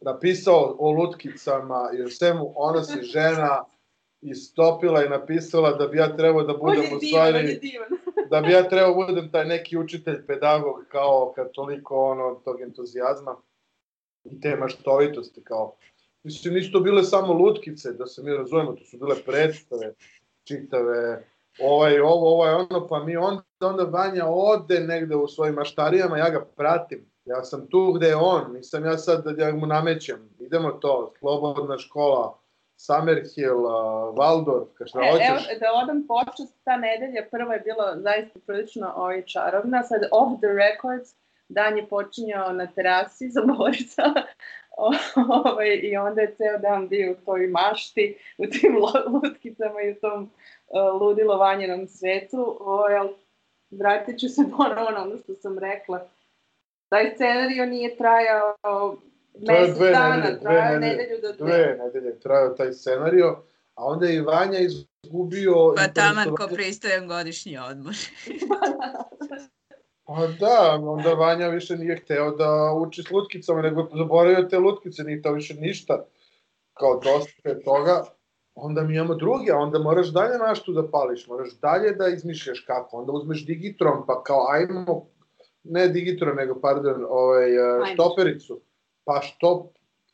napisao 0.00 0.76
o 0.78 0.90
lutkicama 0.90 1.90
i 1.98 2.02
o 2.02 2.08
svemu, 2.08 2.52
ona 2.56 2.82
se 2.82 3.02
žena 3.02 3.64
istopila 4.20 5.04
i 5.04 5.08
napisala 5.08 5.72
da 5.72 5.86
bi 5.86 5.98
ja 5.98 6.16
trebao 6.16 6.42
da 6.42 6.54
budem 6.54 6.84
u 6.96 7.00
stvari, 7.00 7.60
da 8.30 8.40
bi 8.40 8.52
ja 8.52 8.68
trebao 8.68 9.04
da 9.04 9.06
budem 9.06 9.30
taj 9.30 9.44
neki 9.44 9.78
učitelj, 9.78 10.26
pedagog, 10.26 10.84
kao 10.88 11.32
kad 11.36 11.52
toliko 11.52 11.96
ono, 11.96 12.34
tog 12.34 12.60
entuzijazma 12.60 13.36
i 14.24 14.40
te 14.40 14.56
maštovitosti, 14.56 15.44
kao 15.44 15.76
Mislim, 16.24 16.54
nisu 16.54 16.72
to 16.72 16.80
bile 16.80 17.02
samo 17.02 17.32
lutkice, 17.32 17.92
da 17.92 18.06
se 18.06 18.22
mi 18.22 18.30
razumemo, 18.30 18.72
to 18.72 18.84
su 18.84 18.98
bile 18.98 19.16
predstave, 19.26 19.94
čitave, 20.44 21.28
ovaj, 21.60 22.00
ovo, 22.00 22.34
ovaj, 22.34 22.54
ono, 22.54 22.86
pa 22.88 23.04
mi 23.04 23.16
onda, 23.16 23.42
onda 23.60 23.84
Vanja 23.84 24.26
ode 24.26 24.80
negde 24.80 25.16
u 25.16 25.28
svojim 25.28 25.54
maštarijama, 25.54 26.18
ja 26.18 26.30
ga 26.30 26.44
pratim. 26.56 27.14
Ja 27.24 27.44
sam 27.44 27.66
tu 27.66 27.92
gde 27.92 28.06
je 28.06 28.16
on, 28.16 28.52
nisam 28.52 28.84
ja 28.84 28.98
sad 28.98 29.24
da 29.24 29.44
ja 29.44 29.54
mu 29.54 29.66
namećem. 29.66 30.28
Idemo 30.38 30.70
to, 30.70 31.12
slobodna 31.18 31.78
škola, 31.78 32.38
Summerhill, 32.76 33.64
uh, 33.64 33.72
Waldorf, 34.16 34.66
ka 34.74 34.86
šta 34.86 34.98
e, 35.00 35.10
hoćeš? 35.10 35.28
Evo, 35.28 35.60
da 35.60 35.66
odam 35.82 36.06
počest, 36.06 36.54
ta 36.64 36.76
nedelja 36.76 37.26
prva 37.30 37.54
je 37.54 37.60
bila 37.60 37.96
zaista 38.00 38.38
prilično 38.46 38.92
ovaj, 38.96 39.24
čarobna, 39.26 39.82
sad 39.82 40.00
off 40.12 40.40
the 40.40 40.48
records, 40.48 41.10
dan 41.48 41.76
je 41.76 41.88
počinjao 41.88 42.52
na 42.52 42.66
terasi 42.66 43.30
za 43.30 43.42
Borisa, 43.56 44.02
ovaj, 45.44 45.80
I 45.82 45.96
onda 45.96 46.20
je 46.20 46.34
ceo 46.36 46.58
dan 46.58 46.88
bio 46.88 47.12
u 47.12 47.24
toj 47.24 47.46
mašti, 47.46 48.18
u 48.38 48.46
tim 48.46 48.76
lutkicama 49.12 49.80
i 49.82 49.90
u 49.90 49.94
tom 49.94 50.22
uh, 50.22 51.00
ludilo 51.00 51.36
vanjenom 51.36 51.86
svetu. 51.86 52.56
Ovaj, 52.60 52.96
ali 52.96 53.10
vratit 53.70 54.20
ću 54.20 54.28
se 54.28 54.42
ponovo 54.56 54.90
na 54.90 55.02
ono 55.02 55.18
što 55.18 55.34
sam 55.34 55.58
rekla. 55.58 56.08
Taj 56.88 57.14
scenario 57.14 57.66
nije 57.66 57.96
trajao 57.96 58.96
mesec 59.48 59.78
dana, 59.78 60.16
nedelje, 60.16 60.40
trajao 60.40 60.78
nedelju 60.78 61.18
do 61.22 61.32
dve. 61.32 61.46
Dve 61.46 61.78
nedelje 61.84 62.20
trajao 62.20 62.48
taj 62.50 62.72
scenario, 62.72 63.42
a 63.74 63.84
onda 63.84 64.06
je 64.06 64.22
Vanja 64.22 64.58
izgubio... 64.58 65.74
Pa 65.76 65.88
taman 65.88 66.36
ko 66.36 66.48
pristojan 66.54 67.08
godišnji 67.08 67.58
odmor. 67.58 67.94
Pa 70.06 70.26
da, 70.40 70.78
onda 70.82 71.14
Vanja 71.14 71.48
više 71.48 71.76
nije 71.76 71.96
hteo 71.96 72.30
da 72.30 72.72
uči 72.72 73.02
s 73.02 73.10
lutkicama, 73.10 73.62
nego 73.62 73.80
je 73.80 73.86
zaboravio 73.92 74.48
te 74.50 74.58
lutkice, 74.58 75.04
nije 75.04 75.22
to 75.22 75.32
više 75.32 75.54
ništa. 75.54 76.04
Kao 76.72 77.00
dosta 77.04 77.48
je 77.48 77.62
toga. 77.62 78.04
Onda 78.54 78.82
mi 78.82 78.94
imamo 78.94 79.14
druge, 79.14 79.52
onda 79.52 79.78
moraš 79.78 80.08
dalje 80.08 80.38
naštu 80.38 80.72
da 80.72 80.90
pališ, 80.90 81.26
moraš 81.26 81.58
dalje 81.62 81.90
da 81.90 82.08
izmišljaš 82.08 82.64
kako. 82.66 82.96
Onda 82.96 83.12
uzmeš 83.12 83.46
digitron, 83.46 84.06
pa 84.06 84.22
kao 84.22 84.46
ajmo, 84.50 85.06
ne 85.64 85.88
digitron, 85.88 86.36
nego, 86.36 86.60
pardon, 86.60 87.06
ovaj, 87.08 87.50
štopericu. 87.92 88.60
Pa 89.04 89.20
što, 89.20 89.72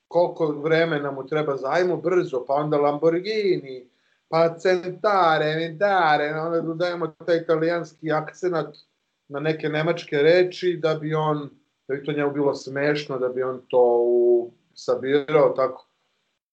koliko 0.09 0.46
vremena 0.46 1.11
mu 1.11 1.26
treba 1.26 1.57
za 1.57 1.68
ajmo 1.70 1.96
brzo, 1.96 2.44
pa 2.46 2.55
onda 2.55 2.76
Lamborghini, 2.76 3.90
pa 4.29 4.59
Centare, 4.59 5.55
Ventare, 5.55 6.40
onda 6.40 6.61
dodajemo 6.61 7.07
taj 7.07 7.37
italijanski 7.37 8.12
akcenat, 8.12 8.76
na 9.31 9.40
neke 9.40 9.69
nemačke 9.69 10.16
reči 10.16 10.77
da 10.83 10.95
bi 10.95 11.14
on, 11.14 11.51
da 11.88 11.95
bi 11.95 12.05
to 12.05 12.12
njemu 12.12 12.33
bilo 12.33 12.55
smešno, 12.55 13.19
da 13.19 13.29
bi 13.29 13.43
on 13.43 13.62
to 13.69 14.03
u, 14.03 14.51
sabirao 14.75 15.49
tako. 15.57 15.87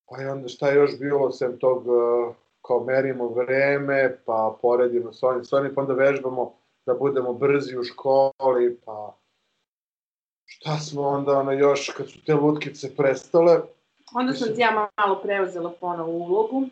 Pa 0.10 0.22
i 0.22 0.26
onda 0.26 0.48
šta 0.48 0.70
je 0.70 0.76
još 0.76 1.00
bilo 1.00 1.32
sem 1.32 1.60
tog, 1.60 1.88
uh, 1.88 2.36
kao 2.62 2.84
merimo 2.84 3.28
vreme, 3.28 4.18
pa 4.26 4.58
poredimo 4.62 5.14
s 5.14 5.24
onim, 5.24 5.46
s 5.46 5.54
onim, 5.54 5.76
pa 5.76 5.82
onda 5.82 5.94
vežbamo 5.94 6.54
da 6.86 6.94
budemo 6.94 7.34
brzi 7.34 7.78
u 7.78 7.84
školi, 7.84 8.78
pa 8.86 9.18
šta 10.46 10.78
smo 10.78 11.02
onda 11.02 11.40
ono 11.40 11.52
još 11.52 11.90
kad 11.98 12.10
su 12.10 12.26
te 12.26 12.34
lutkice 12.34 12.96
prestale. 12.96 13.62
Onda 14.16 14.34
sam 14.34 14.56
ti 14.56 14.62
ja 14.62 14.90
malo 14.98 15.22
preuzela 15.22 15.74
ponovo 15.80 16.12
ulogu 16.12 16.64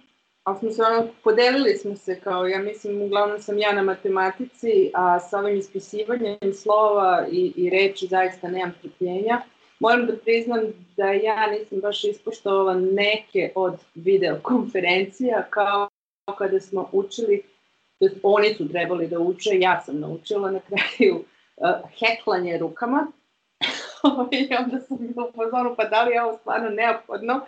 ali 0.46 0.60
smo 0.60 0.72
se 0.72 0.82
ono, 0.84 1.08
podelili 1.24 1.78
smo 1.78 1.96
se 1.96 2.20
kao, 2.20 2.48
ja 2.48 2.60
mislim, 2.60 3.02
uglavnom 3.02 3.40
sam 3.40 3.58
ja 3.58 3.74
na 3.74 3.84
matematici, 3.84 4.92
a 4.94 5.20
sa 5.20 5.40
ovim 5.40 5.58
ispisivanjem 5.58 6.54
slova 6.54 7.26
i, 7.32 7.54
i 7.56 7.70
reči 7.70 8.08
zaista 8.08 8.48
nemam 8.48 8.74
trpljenja. 8.82 9.42
Moram 9.80 10.06
da 10.06 10.18
priznam 10.18 10.62
da 10.98 11.12
ja 11.12 11.48
nisam 11.48 11.80
baš 11.82 12.04
ispoštovala 12.04 12.74
neke 12.76 13.52
od 13.56 13.80
videokonferencija, 13.96 15.46
kao 15.50 15.90
kada 16.38 16.60
smo 16.60 16.90
učili, 16.92 17.42
to 18.00 18.08
oni 18.24 18.54
su 18.54 18.70
trebali 18.70 19.08
da 19.08 19.20
uče, 19.20 19.50
ja 19.60 19.82
sam 19.86 20.00
naučila 20.00 20.52
na 20.52 20.60
kraju 20.60 21.16
uh, 21.16 21.70
heklanje 22.00 22.58
rukama, 22.58 23.08
I 24.32 24.56
onda 24.60 24.80
sam 24.80 24.98
bila 25.00 25.28
u 25.28 25.32
fazonu, 25.32 25.76
pa 25.78 25.86
da 25.86 26.04
li 26.04 26.14
je 26.14 26.24
ovo 26.24 26.38
stvarno 26.38 26.70
neophodno 26.70 27.42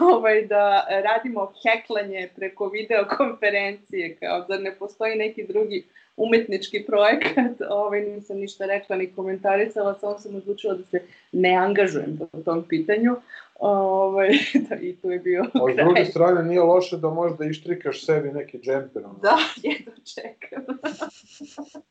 ovaj, 0.00 0.46
da 0.46 0.86
radimo 1.04 1.52
heklanje 1.62 2.28
preko 2.36 2.68
videokonferencije, 2.68 4.16
kao 4.16 4.40
da 4.48 4.58
ne 4.58 4.74
postoji 4.74 5.16
neki 5.16 5.46
drugi 5.46 5.84
umetnički 6.16 6.84
projekat, 6.86 7.60
ovaj, 7.70 8.00
nisam 8.00 8.36
ništa 8.36 8.66
rekla 8.66 8.96
ni 8.96 9.12
komentarisala, 9.12 9.98
samo 10.00 10.18
sam 10.18 10.34
odlučila 10.34 10.74
da 10.74 10.84
se 10.84 11.02
ne 11.32 11.54
angažujem 11.54 12.18
po 12.32 12.42
tom 12.42 12.64
pitanju. 12.68 13.16
Ovaj, 13.60 14.28
da, 14.68 14.76
I 14.76 14.96
tu 14.96 15.10
je 15.10 15.18
bio 15.18 15.42
A 15.54 15.72
s 15.72 15.76
druge 15.76 16.04
strane 16.04 16.42
nije 16.42 16.62
loše 16.62 16.96
da 16.96 17.10
možda 17.10 17.44
ištrikaš 17.44 18.04
sebi 18.04 18.32
neki 18.32 18.58
džemper. 18.58 19.02
Da, 19.22 19.36
jedno 19.68 19.92
čekam. 20.14 20.64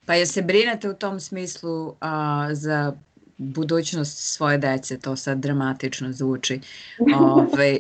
pa 0.06 0.14
je 0.14 0.26
se 0.26 0.42
brinete 0.42 0.90
u 0.90 0.94
tom 0.94 1.20
smislu 1.20 1.96
a, 2.02 2.48
za 2.52 2.94
budućnost 3.40 4.18
svoje 4.18 4.58
dece, 4.58 5.00
to 5.00 5.16
sad 5.16 5.38
dramatično 5.38 6.12
zvuči, 6.12 6.60
Ove, 7.20 7.78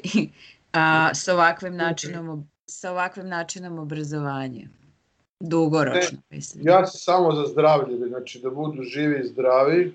a, 0.73 1.13
sa 1.13 1.33
ovakvim 1.33 1.75
načinom 1.75 2.47
sa 2.69 2.91
ovakvim 2.91 3.27
načinom 3.27 3.79
obrazovanja. 3.79 4.67
Dugoročno, 5.39 6.17
ne, 6.29 6.37
mislim. 6.37 6.67
Ja 6.67 6.85
sam 6.85 6.99
samo 6.99 7.35
za 7.35 7.45
zdravlje, 7.45 8.07
znači 8.07 8.39
da 8.39 8.49
budu 8.49 8.83
živi 8.83 9.19
i 9.19 9.27
zdravi, 9.27 9.93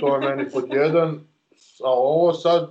to 0.00 0.14
je 0.14 0.28
meni 0.28 0.50
pod 0.50 0.64
jedan, 0.82 1.20
a 1.84 1.90
ovo 1.90 2.32
sad, 2.32 2.70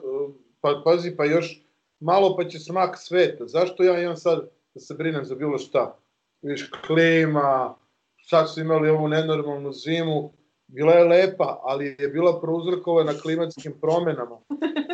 pa 0.62 0.82
pazi, 0.86 1.16
pa 1.18 1.26
još 1.26 1.62
malo 2.00 2.36
pa 2.36 2.50
će 2.50 2.60
smak 2.60 2.98
sveta. 2.98 3.48
Zašto 3.48 3.84
ja 3.84 4.02
imam 4.02 4.18
sad 4.18 4.50
da 4.74 4.80
se 4.80 4.94
brinem 4.94 5.26
za 5.26 5.36
bilo 5.36 5.58
šta? 5.58 5.96
Viš, 6.42 6.70
klima, 6.88 7.76
sad 8.26 8.54
su 8.54 8.62
imali 8.62 8.90
ovu 8.90 9.08
nenormalnu 9.08 9.72
zimu, 9.72 10.32
bila 10.72 10.94
je 10.94 11.04
lepa, 11.04 11.60
ali 11.64 11.96
je 12.00 12.08
bila 12.08 12.42
prouzrokovana 12.42 13.14
klimatskim 13.22 13.74
promenama. 13.82 14.40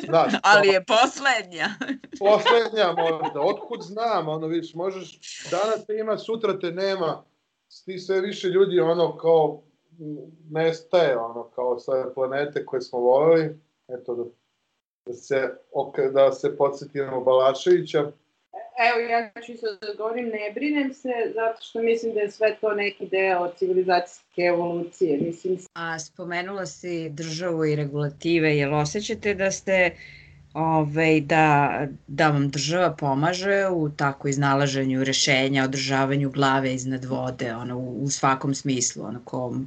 Znaš, 0.05 0.33
ali 0.51 0.67
je 0.67 0.83
poslednja. 0.85 1.67
poslednja 2.19 2.87
možda, 2.97 3.41
otkud 3.41 3.81
znam, 3.81 4.29
ono 4.29 4.47
vidiš, 4.47 4.73
možeš, 4.73 5.19
danas 5.51 5.85
te 5.85 5.93
ima, 5.93 6.17
sutra 6.17 6.59
te 6.59 6.71
nema, 6.71 7.23
ti 7.85 7.99
sve 7.99 8.21
više 8.21 8.47
ljudi 8.47 8.79
ono 8.79 9.17
kao 9.17 9.61
nestaje, 10.49 11.17
ono 11.17 11.43
kao 11.43 11.79
sve 11.79 12.13
planete 12.13 12.65
koje 12.65 12.81
smo 12.81 12.99
voleli, 12.99 13.59
eto 13.87 14.15
da, 14.15 14.23
da 15.05 15.13
se, 15.13 15.53
da 16.13 16.31
se 16.31 16.57
podsjetimo 16.57 17.21
Balaševića, 17.21 18.11
Evo, 18.77 18.99
ja 18.99 19.31
ću 19.45 19.51
isto 19.51 19.67
da 19.81 19.93
govorim, 19.97 20.25
ne 20.25 20.51
brinem 20.55 20.93
se, 20.93 21.09
zato 21.35 21.61
što 21.61 21.81
mislim 21.81 22.13
da 22.13 22.19
je 22.19 22.31
sve 22.31 22.57
to 22.61 22.73
neki 22.73 23.07
deo 23.07 23.51
civilizacijske 23.57 24.41
evolucije. 24.41 25.17
Mislim. 25.21 25.57
A 25.73 25.99
spomenula 25.99 26.65
si 26.65 27.09
državu 27.09 27.65
i 27.65 27.75
regulative, 27.75 28.57
jel 28.57 28.73
osjećate 28.73 29.33
da 29.33 29.51
ste 29.51 29.91
ovaj, 30.53 31.21
da, 31.21 31.87
da 32.07 32.29
vam 32.29 32.49
država 32.49 32.95
pomaže 32.95 33.67
u 33.67 33.89
tako 33.89 34.27
iznalaženju 34.27 35.03
rešenja, 35.03 35.63
održavanju 35.63 36.29
glave 36.29 36.73
iznad 36.73 37.05
vode, 37.05 37.55
ono, 37.55 37.77
u, 37.77 38.03
u 38.03 38.09
svakom 38.09 38.55
smislu, 38.55 39.05
onako, 39.05 39.59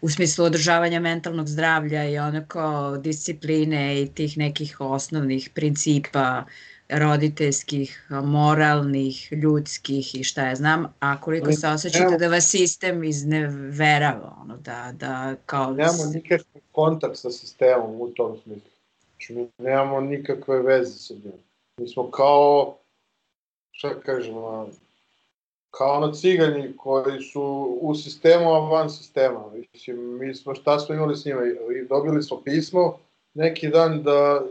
u 0.00 0.10
smislu 0.10 0.44
održavanja 0.44 1.00
mentalnog 1.00 1.48
zdravlja 1.48 2.08
i 2.08 2.18
onako 2.18 2.96
discipline 3.00 4.02
i 4.02 4.08
tih 4.14 4.38
nekih 4.38 4.80
osnovnih 4.80 5.50
principa 5.54 6.44
roditeljskih, 6.88 8.06
moralnih, 8.24 9.32
ljudskih 9.32 10.14
i 10.14 10.24
šta 10.24 10.46
ja 10.46 10.54
znam, 10.54 10.94
a 11.00 11.20
koliko 11.20 11.52
se 11.52 11.68
osjećate 11.68 12.16
da 12.18 12.28
vas 12.28 12.50
sistem 12.50 13.04
izneverava, 13.04 14.36
ono, 14.42 14.56
da, 14.56 14.92
da 14.92 15.34
kao... 15.46 15.70
Nemamo 15.70 16.04
nikakve 16.14 16.60
kontakt 16.72 17.16
sa 17.16 17.30
sistemom 17.30 18.00
u 18.00 18.08
tom 18.08 18.36
smislu. 18.42 18.70
Znači, 19.10 19.34
mi 19.34 19.48
nemamo 19.58 20.00
nikakve 20.00 20.62
veze 20.62 20.98
sa 20.98 21.14
njim. 21.14 21.32
Mi 21.76 21.88
smo 21.88 22.10
kao, 22.10 22.76
šta 23.70 24.00
kažemo, 24.00 24.68
kao 25.70 25.96
ono 25.96 26.12
cigani 26.12 26.76
koji 26.76 27.22
su 27.22 27.78
u 27.80 27.94
sistemu, 27.94 28.54
a 28.54 28.58
van 28.58 28.90
sistema. 28.90 29.44
Mislim, 29.72 30.18
mi 30.18 30.34
smo, 30.34 30.54
šta 30.54 30.78
smo 30.78 30.94
imali 30.94 31.16
s 31.16 31.24
njima? 31.24 31.40
Dobili 31.88 32.22
smo 32.22 32.40
pismo 32.44 32.98
neki 33.34 33.68
dan 33.68 34.02
da 34.02 34.42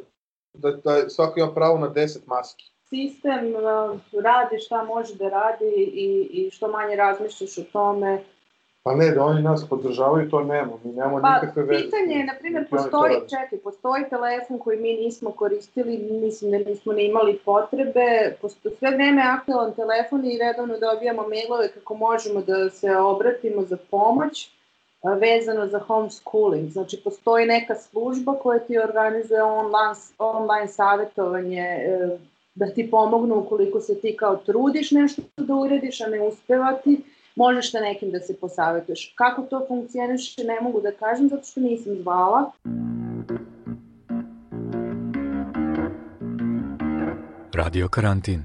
da, 0.53 0.71
da 0.71 1.09
svako 1.09 1.39
ima 1.39 1.53
pravo 1.53 1.77
na 1.77 1.89
10 1.89 2.19
maski. 2.27 2.65
Sistem 2.89 3.53
uh, 3.55 3.99
radi 4.23 4.59
šta 4.59 4.83
može 4.83 5.15
da 5.15 5.29
radi 5.29 5.73
i, 5.75 6.27
i 6.31 6.51
što 6.51 6.67
manje 6.67 6.95
razmišljaš 6.95 7.57
o 7.57 7.63
tome. 7.73 8.23
Pa 8.83 8.95
ne, 8.95 9.11
da 9.11 9.23
oni 9.23 9.41
nas 9.41 9.69
podržavaju, 9.69 10.29
to 10.29 10.43
nemamo. 10.43 10.79
Mi 10.83 10.91
nemamo 10.91 11.21
pa, 11.21 11.33
nikakve 11.33 11.63
veze. 11.63 11.83
Pitanje 11.83 12.15
je, 12.15 12.25
na 12.25 12.33
primjer, 12.39 12.67
postoji, 12.69 13.15
čekaj, 13.29 13.59
postoji 13.59 14.03
telefon 14.09 14.59
koji 14.59 14.77
mi 14.79 14.93
nismo 14.93 15.31
koristili, 15.31 15.97
mislim 15.97 16.51
da 16.51 16.57
nismo 16.57 16.93
ne 16.93 17.05
imali 17.05 17.39
potrebe, 17.45 18.35
postoji 18.41 18.75
sve 18.75 18.89
vreme 18.91 19.21
aktualan 19.21 19.73
telefon 19.73 20.25
i 20.25 20.37
redovno 20.37 20.75
dobijamo 20.79 21.27
mailove 21.27 21.71
kako 21.71 21.93
možemo 21.93 22.41
da 22.41 22.69
se 22.69 22.95
obratimo 22.95 23.61
za 23.61 23.77
pomoć 23.91 24.56
vezano 25.13 25.67
za 25.67 25.79
homeschooling. 25.79 26.71
Znači, 26.71 27.01
postoji 27.03 27.45
neka 27.45 27.75
služba 27.75 28.33
koja 28.33 28.59
ti 28.59 28.79
organizuje 28.79 29.43
online, 29.43 29.95
online 30.17 30.67
savjetovanje 30.67 31.61
e, 31.61 32.17
da 32.55 32.65
ti 32.65 32.91
pomognu 32.91 33.35
ukoliko 33.35 33.79
se 33.79 34.01
ti 34.01 34.15
kao 34.17 34.35
trudiš 34.35 34.91
nešto 34.91 35.21
da 35.37 35.53
urediš, 35.53 36.01
a 36.01 36.07
ne 36.07 36.21
uspeva 36.21 36.73
ti, 36.83 37.01
možeš 37.35 37.71
sa 37.71 37.79
nekim 37.79 38.11
da 38.11 38.19
se 38.19 38.35
posavetuješ. 38.35 39.13
Kako 39.15 39.41
to 39.41 39.65
funkcioniše 39.67 40.43
ne 40.43 40.61
mogu 40.61 40.81
da 40.81 40.91
kažem 40.91 41.29
zato 41.29 41.43
što 41.43 41.59
nisam 41.59 41.95
zvala. 41.95 42.51
Radio 47.53 47.89
karantin. 47.89 48.43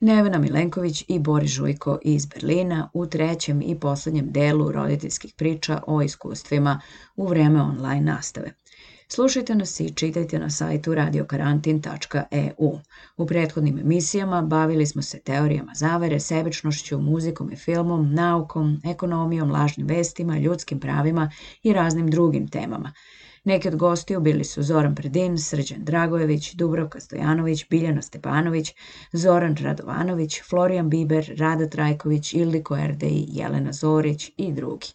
Nevena 0.00 0.38
Milenković 0.38 1.04
i 1.08 1.18
Boris 1.18 1.50
Žujko 1.50 1.98
iz 2.02 2.26
Berlina 2.26 2.90
u 2.94 3.06
trećem 3.06 3.62
i 3.62 3.80
poslednjem 3.80 4.32
delu 4.32 4.72
roditeljskih 4.72 5.34
priča 5.36 5.82
o 5.86 6.02
iskustvima 6.02 6.80
u 7.16 7.26
vreme 7.26 7.62
online 7.62 8.00
nastave. 8.00 8.52
Slušajte 9.08 9.54
nas 9.54 9.80
i 9.80 9.94
čitajte 9.94 10.38
na 10.38 10.50
sajtu 10.50 10.94
radiokarantin.eu. 10.94 12.78
U 13.16 13.26
prethodnim 13.26 13.78
emisijama 13.78 14.42
bavili 14.42 14.86
smo 14.86 15.02
se 15.02 15.20
teorijama 15.20 15.72
zavere, 15.74 16.20
sebičnošću, 16.20 16.98
muzikom 16.98 17.52
i 17.52 17.56
filmom, 17.56 18.14
naukom, 18.14 18.80
ekonomijom, 18.84 19.50
lažnim 19.50 19.86
vestima, 19.86 20.38
ljudskim 20.38 20.80
pravima 20.80 21.30
i 21.62 21.72
raznim 21.72 22.10
drugim 22.10 22.48
temama. 22.48 22.92
Neki 23.48 23.68
od 23.68 23.76
gostiju 23.76 24.20
bili 24.20 24.44
su 24.44 24.62
Zoran 24.62 24.94
Predin, 24.94 25.38
Srđan 25.38 25.84
Dragojević, 25.84 26.54
Dubrovka 26.54 27.00
Stojanović, 27.00 27.68
Biljana 27.70 28.02
Stepanović, 28.02 28.74
Zoran 29.12 29.56
Radovanović, 29.56 30.42
Florijan 30.50 30.90
Biber, 30.90 31.34
Rada 31.38 31.68
Trajković, 31.68 32.34
Ildiko 32.34 32.76
Erdeji, 32.76 33.26
Jelena 33.28 33.72
Zorić 33.72 34.30
i 34.36 34.52
drugi. 34.52 34.86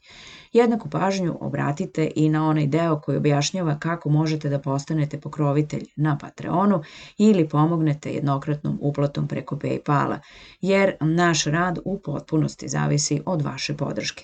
Jednaku 0.51 0.89
pažnju 0.89 1.37
obratite 1.41 2.11
i 2.15 2.29
na 2.29 2.49
onaj 2.49 2.67
deo 2.67 2.99
koji 2.99 3.17
objašnjava 3.17 3.79
kako 3.79 4.09
možete 4.09 4.49
da 4.49 4.59
postanete 4.59 5.19
pokrovitelj 5.19 5.85
na 5.95 6.17
Patreonu 6.17 6.81
ili 7.17 7.49
pomognete 7.49 8.13
jednokratnom 8.13 8.79
uplatom 8.81 9.27
preko 9.27 9.55
Paypala, 9.55 10.19
jer 10.61 10.95
naš 11.01 11.43
rad 11.43 11.79
u 11.85 11.99
potpunosti 11.99 12.67
zavisi 12.67 13.21
od 13.25 13.41
vaše 13.41 13.77
podrške. 13.77 14.23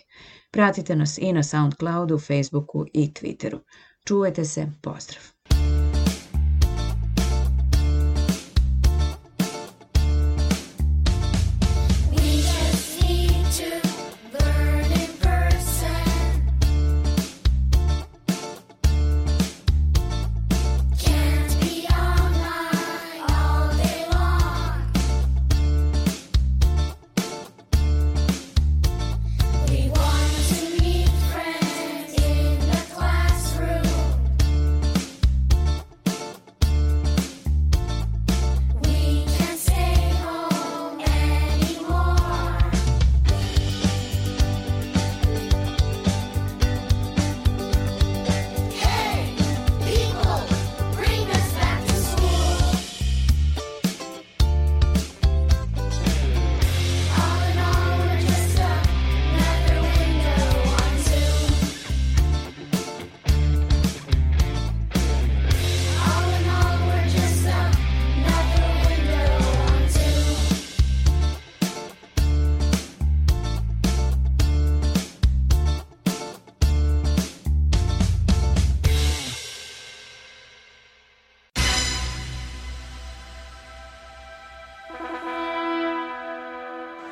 Pratite 0.52 0.96
nas 0.96 1.18
i 1.18 1.34
na 1.34 1.44
Soundcloudu, 1.44 2.20
Facebooku 2.20 2.86
i 2.94 3.12
Twitteru. 3.12 3.60
Čuvajte 4.10 4.46
se, 4.46 4.70
pozdrav! 4.82 5.39